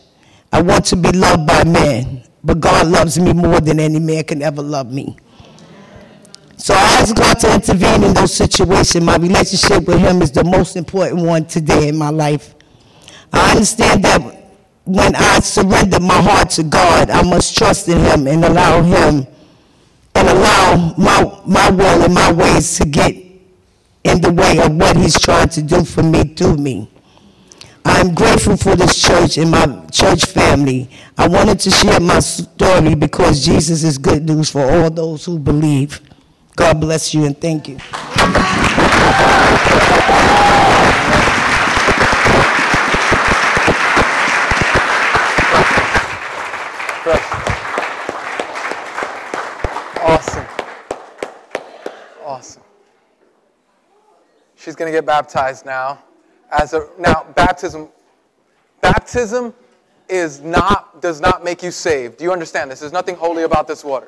I 0.51 0.61
want 0.61 0.85
to 0.85 0.95
be 0.95 1.11
loved 1.11 1.45
by 1.45 1.63
men, 1.63 2.23
but 2.43 2.59
God 2.59 2.87
loves 2.87 3.19
me 3.19 3.33
more 3.33 3.59
than 3.59 3.79
any 3.79 3.99
man 3.99 4.23
can 4.23 4.41
ever 4.41 4.63
love 4.63 4.91
me. 4.91 5.15
So 6.57 6.73
I 6.73 7.01
ask 7.01 7.15
God 7.15 7.35
to 7.41 7.53
intervene 7.53 8.03
in 8.03 8.13
those 8.15 8.33
situations. 8.33 9.03
My 9.03 9.17
relationship 9.17 9.87
with 9.87 9.99
Him 9.99 10.23
is 10.23 10.31
the 10.31 10.43
most 10.43 10.75
important 10.75 11.21
one 11.21 11.45
today 11.45 11.87
in 11.87 11.97
my 11.97 12.09
life. 12.09 12.55
I 13.31 13.51
understand 13.51 14.03
that 14.05 14.21
when 14.85 15.15
I 15.15 15.39
surrender 15.39 15.99
my 15.99 16.19
heart 16.19 16.49
to 16.51 16.63
God, 16.63 17.11
I 17.11 17.21
must 17.21 17.55
trust 17.55 17.89
in 17.89 17.99
Him 17.99 18.27
and 18.27 18.43
allow 18.43 18.81
Him 18.81 19.27
and 20.15 20.27
allow 20.29 20.95
my, 20.97 21.41
my 21.45 21.69
will 21.69 22.03
and 22.03 22.13
my 22.13 22.31
ways 22.31 22.77
to 22.79 22.85
get 22.85 23.15
in 24.03 24.21
the 24.21 24.31
way 24.31 24.59
of 24.59 24.75
what 24.75 24.97
He's 24.97 25.19
trying 25.19 25.49
to 25.49 25.61
do 25.61 25.83
for 25.83 26.03
me 26.03 26.23
through 26.23 26.57
me. 26.57 26.89
I'm 27.85 28.13
grateful 28.15 28.57
for 28.57 28.75
this 28.75 29.01
church 29.01 29.37
and 29.37 29.51
my 29.51 29.85
church 29.91 30.25
family. 30.25 30.89
I 31.17 31.27
wanted 31.27 31.59
to 31.61 31.69
share 31.69 31.99
my 31.99 32.19
story 32.19 32.95
because 32.95 33.45
Jesus 33.45 33.83
is 33.83 33.97
good 33.97 34.23
news 34.23 34.49
for 34.49 34.61
all 34.61 34.89
those 34.89 35.25
who 35.25 35.37
believe. 35.37 35.99
God 36.55 36.79
bless 36.79 37.13
you 37.13 37.25
and 37.25 37.39
thank 37.39 37.67
you. 37.67 37.77
Awesome. 50.05 50.45
Awesome. 52.23 52.63
She's 54.63 54.77
going 54.77 54.89
to 54.89 54.97
get 54.97 55.05
baptized 55.05 55.65
now 55.65 55.99
as 56.49 56.73
a 56.73 56.87
now 56.97 57.25
baptism 57.35 57.89
baptism 58.79 59.53
is 60.07 60.39
not 60.39 61.01
does 61.01 61.19
not 61.19 61.43
make 61.43 61.61
you 61.61 61.69
saved. 61.69 62.15
Do 62.15 62.23
you 62.23 62.31
understand 62.31 62.71
this? 62.71 62.79
There's 62.79 62.93
nothing 62.93 63.15
holy 63.15 63.43
about 63.43 63.67
this 63.67 63.83
water. 63.83 64.07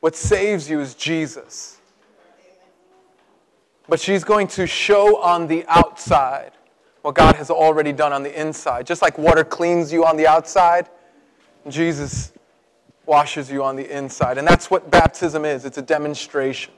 What 0.00 0.14
saves 0.14 0.68
you 0.68 0.80
is 0.80 0.94
Jesus. 0.94 1.78
But 3.88 3.98
she's 3.98 4.24
going 4.24 4.46
to 4.48 4.66
show 4.66 5.16
on 5.22 5.46
the 5.46 5.64
outside 5.66 6.52
what 7.00 7.14
God 7.14 7.36
has 7.36 7.48
already 7.48 7.94
done 7.94 8.12
on 8.12 8.22
the 8.22 8.38
inside. 8.38 8.86
Just 8.86 9.00
like 9.00 9.16
water 9.16 9.42
cleans 9.42 9.90
you 9.90 10.04
on 10.04 10.18
the 10.18 10.26
outside, 10.26 10.90
Jesus 11.66 12.34
washes 13.06 13.50
you 13.50 13.64
on 13.64 13.74
the 13.74 13.90
inside. 13.90 14.36
And 14.36 14.46
that's 14.46 14.70
what 14.70 14.90
baptism 14.90 15.46
is 15.46 15.64
it's 15.64 15.78
a 15.78 15.82
demonstration 15.82 16.74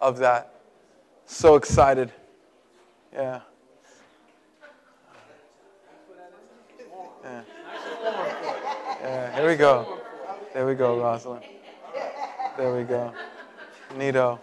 of 0.00 0.18
that. 0.18 0.54
So 1.26 1.56
excited. 1.56 2.12
Yeah. 3.12 3.40
Yeah. 7.24 9.36
Here 9.36 9.48
we 9.48 9.56
go. 9.56 9.98
There 10.54 10.66
we 10.66 10.74
go, 10.74 11.00
Rosalind. 11.00 11.44
There 12.56 12.74
we 12.74 12.84
go. 12.84 13.12
Neato. 13.94 14.38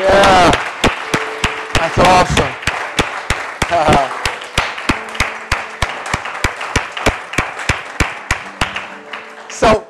Yeah. 0.00 0.50
That's 1.74 1.98
awesome. 1.98 2.52
so, 9.50 9.86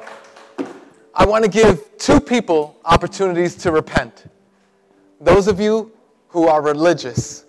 I 1.15 1.25
want 1.25 1.45
to 1.45 1.51
give 1.51 1.97
two 1.99 2.19
people 2.19 2.77
opportunities 2.85 3.55
to 3.57 3.71
repent. 3.71 4.25
Those 5.21 5.47
of 5.47 5.61
you 5.61 5.93
who 6.27 6.49
are 6.49 6.61
religious, 6.61 7.45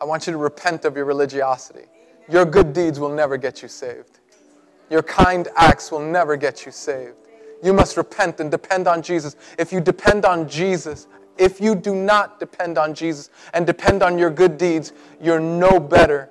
I 0.00 0.06
want 0.06 0.26
you 0.26 0.32
to 0.32 0.38
repent 0.38 0.86
of 0.86 0.96
your 0.96 1.04
religiosity. 1.04 1.84
Your 2.30 2.46
good 2.46 2.72
deeds 2.72 2.98
will 2.98 3.14
never 3.14 3.36
get 3.36 3.60
you 3.60 3.68
saved. 3.68 4.20
Your 4.88 5.02
kind 5.02 5.48
acts 5.54 5.92
will 5.92 6.00
never 6.00 6.38
get 6.38 6.64
you 6.64 6.72
saved. 6.72 7.16
You 7.62 7.74
must 7.74 7.98
repent 7.98 8.40
and 8.40 8.50
depend 8.50 8.88
on 8.88 9.02
Jesus. 9.02 9.36
If 9.58 9.70
you 9.70 9.82
depend 9.82 10.24
on 10.24 10.48
Jesus, 10.48 11.06
if 11.40 11.60
you 11.60 11.74
do 11.74 11.94
not 11.94 12.38
depend 12.38 12.76
on 12.76 12.94
Jesus 12.94 13.30
and 13.54 13.66
depend 13.66 14.02
on 14.02 14.18
your 14.18 14.30
good 14.30 14.58
deeds, 14.58 14.92
you're 15.20 15.40
no 15.40 15.80
better. 15.80 16.28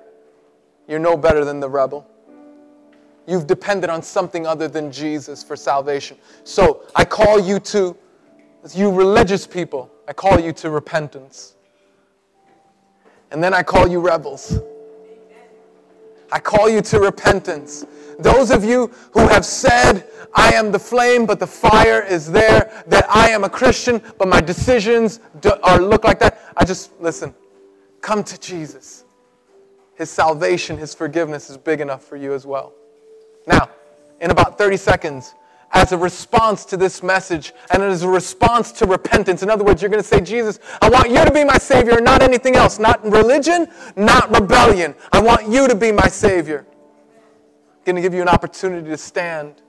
You're 0.86 1.00
no 1.00 1.16
better 1.16 1.44
than 1.44 1.60
the 1.60 1.68
rebel. 1.68 2.06
You've 3.26 3.46
depended 3.46 3.90
on 3.90 4.02
something 4.02 4.46
other 4.46 4.68
than 4.68 4.90
Jesus 4.90 5.42
for 5.42 5.56
salvation. 5.56 6.16
So 6.44 6.84
I 6.94 7.04
call 7.04 7.40
you 7.40 7.58
to, 7.60 7.96
you 8.72 8.90
religious 8.90 9.46
people, 9.46 9.90
I 10.08 10.12
call 10.12 10.38
you 10.38 10.52
to 10.54 10.70
repentance. 10.70 11.54
And 13.30 13.42
then 13.42 13.52
I 13.52 13.62
call 13.62 13.88
you 13.88 14.00
rebels. 14.00 14.58
I 16.32 16.38
call 16.38 16.68
you 16.68 16.80
to 16.82 17.00
repentance. 17.00 17.84
Those 18.18 18.50
of 18.50 18.64
you 18.64 18.90
who 19.12 19.20
have 19.20 19.44
said, 19.44 20.06
I 20.34 20.52
am 20.52 20.70
the 20.70 20.78
flame, 20.78 21.26
but 21.26 21.40
the 21.40 21.46
fire 21.46 22.02
is 22.02 22.30
there, 22.30 22.84
that 22.86 23.08
I 23.10 23.30
am 23.30 23.44
a 23.44 23.50
Christian, 23.50 24.02
but 24.18 24.28
my 24.28 24.40
decisions 24.40 25.20
do, 25.40 25.52
are 25.62 25.80
look 25.80 26.04
like 26.04 26.20
that. 26.20 26.40
I 26.56 26.64
just, 26.64 26.92
listen, 27.00 27.34
come 28.00 28.22
to 28.24 28.38
Jesus. 28.38 29.04
His 29.94 30.10
salvation, 30.10 30.76
His 30.76 30.94
forgiveness 30.94 31.50
is 31.50 31.56
big 31.56 31.80
enough 31.80 32.04
for 32.04 32.16
you 32.16 32.32
as 32.32 32.46
well. 32.46 32.72
Now, 33.46 33.70
in 34.20 34.30
about 34.30 34.58
30 34.58 34.76
seconds, 34.76 35.34
as 35.72 35.92
a 35.92 35.98
response 35.98 36.64
to 36.64 36.76
this 36.76 37.02
message 37.02 37.52
and 37.72 37.82
as 37.82 38.02
a 38.02 38.08
response 38.08 38.72
to 38.72 38.86
repentance. 38.86 39.42
In 39.42 39.50
other 39.50 39.64
words, 39.64 39.80
you're 39.80 39.90
going 39.90 40.02
to 40.02 40.08
say, 40.08 40.20
Jesus, 40.20 40.58
I 40.82 40.88
want 40.88 41.10
you 41.10 41.24
to 41.24 41.32
be 41.32 41.44
my 41.44 41.58
Savior, 41.58 42.00
not 42.00 42.22
anything 42.22 42.56
else, 42.56 42.78
not 42.78 43.04
religion, 43.04 43.68
not 43.96 44.34
rebellion. 44.34 44.94
I 45.12 45.20
want 45.20 45.48
you 45.48 45.68
to 45.68 45.74
be 45.74 45.92
my 45.92 46.08
Savior. 46.08 46.66
I'm 46.70 47.84
going 47.84 47.96
to 47.96 48.02
give 48.02 48.14
you 48.14 48.22
an 48.22 48.28
opportunity 48.28 48.88
to 48.88 48.96
stand 48.96 49.62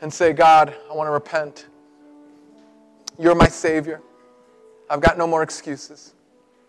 and 0.00 0.12
say, 0.12 0.32
God, 0.32 0.74
I 0.90 0.94
want 0.94 1.08
to 1.08 1.12
repent. 1.12 1.66
You're 3.18 3.34
my 3.34 3.48
Savior. 3.48 4.02
I've 4.88 5.00
got 5.00 5.18
no 5.18 5.26
more 5.26 5.42
excuses. 5.42 6.14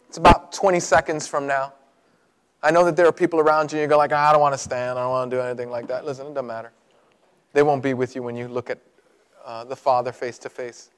It's 0.08 0.18
about 0.18 0.52
20 0.52 0.80
seconds 0.80 1.28
from 1.28 1.46
now. 1.46 1.74
I 2.64 2.72
know 2.72 2.84
that 2.86 2.96
there 2.96 3.06
are 3.06 3.12
people 3.12 3.40
around 3.40 3.72
you, 3.72 3.78
and 3.78 3.84
you 3.84 3.88
go 3.88 3.98
like, 3.98 4.12
I 4.12 4.32
don't 4.32 4.42
want 4.42 4.54
to 4.54 4.58
stand. 4.58 4.98
I 4.98 5.04
don't 5.04 5.12
want 5.12 5.30
to 5.30 5.38
do 5.38 5.42
anything 5.42 5.70
like 5.70 5.88
that. 5.88 6.06
Listen, 6.06 6.28
it 6.28 6.34
doesn't 6.34 6.48
matter. 6.48 6.72
They 7.58 7.64
won't 7.64 7.82
be 7.82 7.96
with 7.96 8.16
you 8.16 8.22
when 8.22 8.36
you 8.36 8.48
look 8.48 8.70
at 8.70 8.78
uh, 9.44 9.64
the 9.64 9.76
Father 9.76 10.12
face 10.12 10.38
to 10.38 10.48
face. 10.48 10.92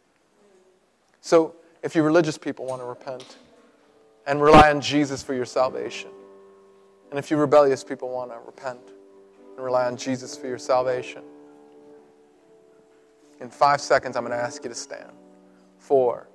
So, 1.21 1.55
if 1.83 1.95
you 1.95 2.03
religious 2.03 2.37
people 2.37 2.65
want 2.65 2.81
to 2.81 2.85
repent 2.85 3.37
and 4.27 4.41
rely 4.41 4.69
on 4.69 4.81
Jesus 4.81 5.23
for 5.23 5.33
your 5.33 5.45
salvation, 5.45 6.09
and 7.11 7.17
if 7.17 7.31
you 7.31 7.37
rebellious 7.37 7.81
people 7.81 8.09
want 8.09 8.31
to 8.31 8.39
repent 8.45 8.81
and 9.55 9.63
rely 9.63 9.85
on 9.85 9.95
Jesus 9.95 10.35
for 10.35 10.47
your 10.47 10.57
salvation, 10.57 11.23
in 13.39 13.49
five 13.49 13.79
seconds, 13.79 14.17
I'm 14.17 14.25
going 14.25 14.37
to 14.37 14.43
ask 14.43 14.61
you 14.61 14.69
to 14.69 14.75
stand. 14.75 15.13
Four, 15.77 16.27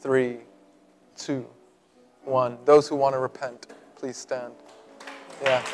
three, 0.00 0.40
two, 1.16 1.46
one. 2.26 2.58
Those 2.66 2.88
who 2.88 2.96
want 2.96 3.14
to 3.14 3.20
repent, 3.20 3.68
please 3.96 4.18
stand. 4.18 4.52
Yeah. 5.42 5.64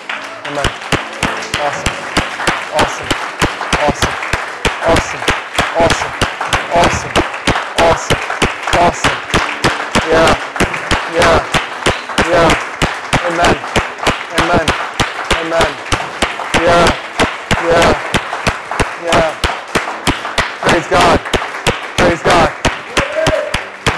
Amen. 0.47 0.67
Awesome. 1.59 1.95
Awesome. 2.81 3.18
Awesome. 3.81 4.15
Awesome. 4.91 5.23
Awesome. 5.79 6.13
Awesome. 6.75 7.13
Awesome. 7.79 8.19
Awesome. 8.75 9.19
Yeah. 10.11 10.35
Yeah. 11.15 11.39
Yeah. 12.29 12.51
Amen. 13.29 13.57
Amen. 14.35 14.67
Amen. 15.39 15.71
Yeah. 16.59 16.87
Yeah. 17.69 17.91
Yeah. 19.05 19.41
Praise 20.59 20.89
God. 20.89 21.21
Praise 21.99 22.23
God. 22.23 22.51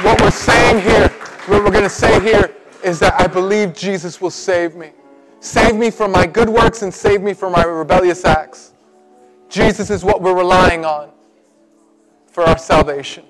What 0.04 0.20
we're 0.20 0.30
saying 0.30 0.82
here, 0.82 1.08
what 1.46 1.64
we're 1.64 1.70
going 1.70 1.84
to 1.84 1.88
say 1.88 2.20
here 2.20 2.54
is 2.84 2.98
that 2.98 3.18
I 3.18 3.26
believe 3.26 3.72
Jesus 3.72 4.20
will 4.20 4.30
save 4.30 4.76
me. 4.76 4.90
Save 5.40 5.74
me 5.74 5.90
from 5.90 6.12
my 6.12 6.26
good 6.26 6.50
works 6.50 6.82
and 6.82 6.92
save 6.92 7.22
me 7.22 7.32
from 7.32 7.52
my 7.52 7.64
rebellious 7.64 8.26
acts. 8.26 8.74
Jesus 9.50 9.90
is 9.90 10.04
what 10.04 10.22
we're 10.22 10.36
relying 10.36 10.84
on 10.84 11.10
for 12.28 12.44
our 12.44 12.56
salvation. 12.56 13.24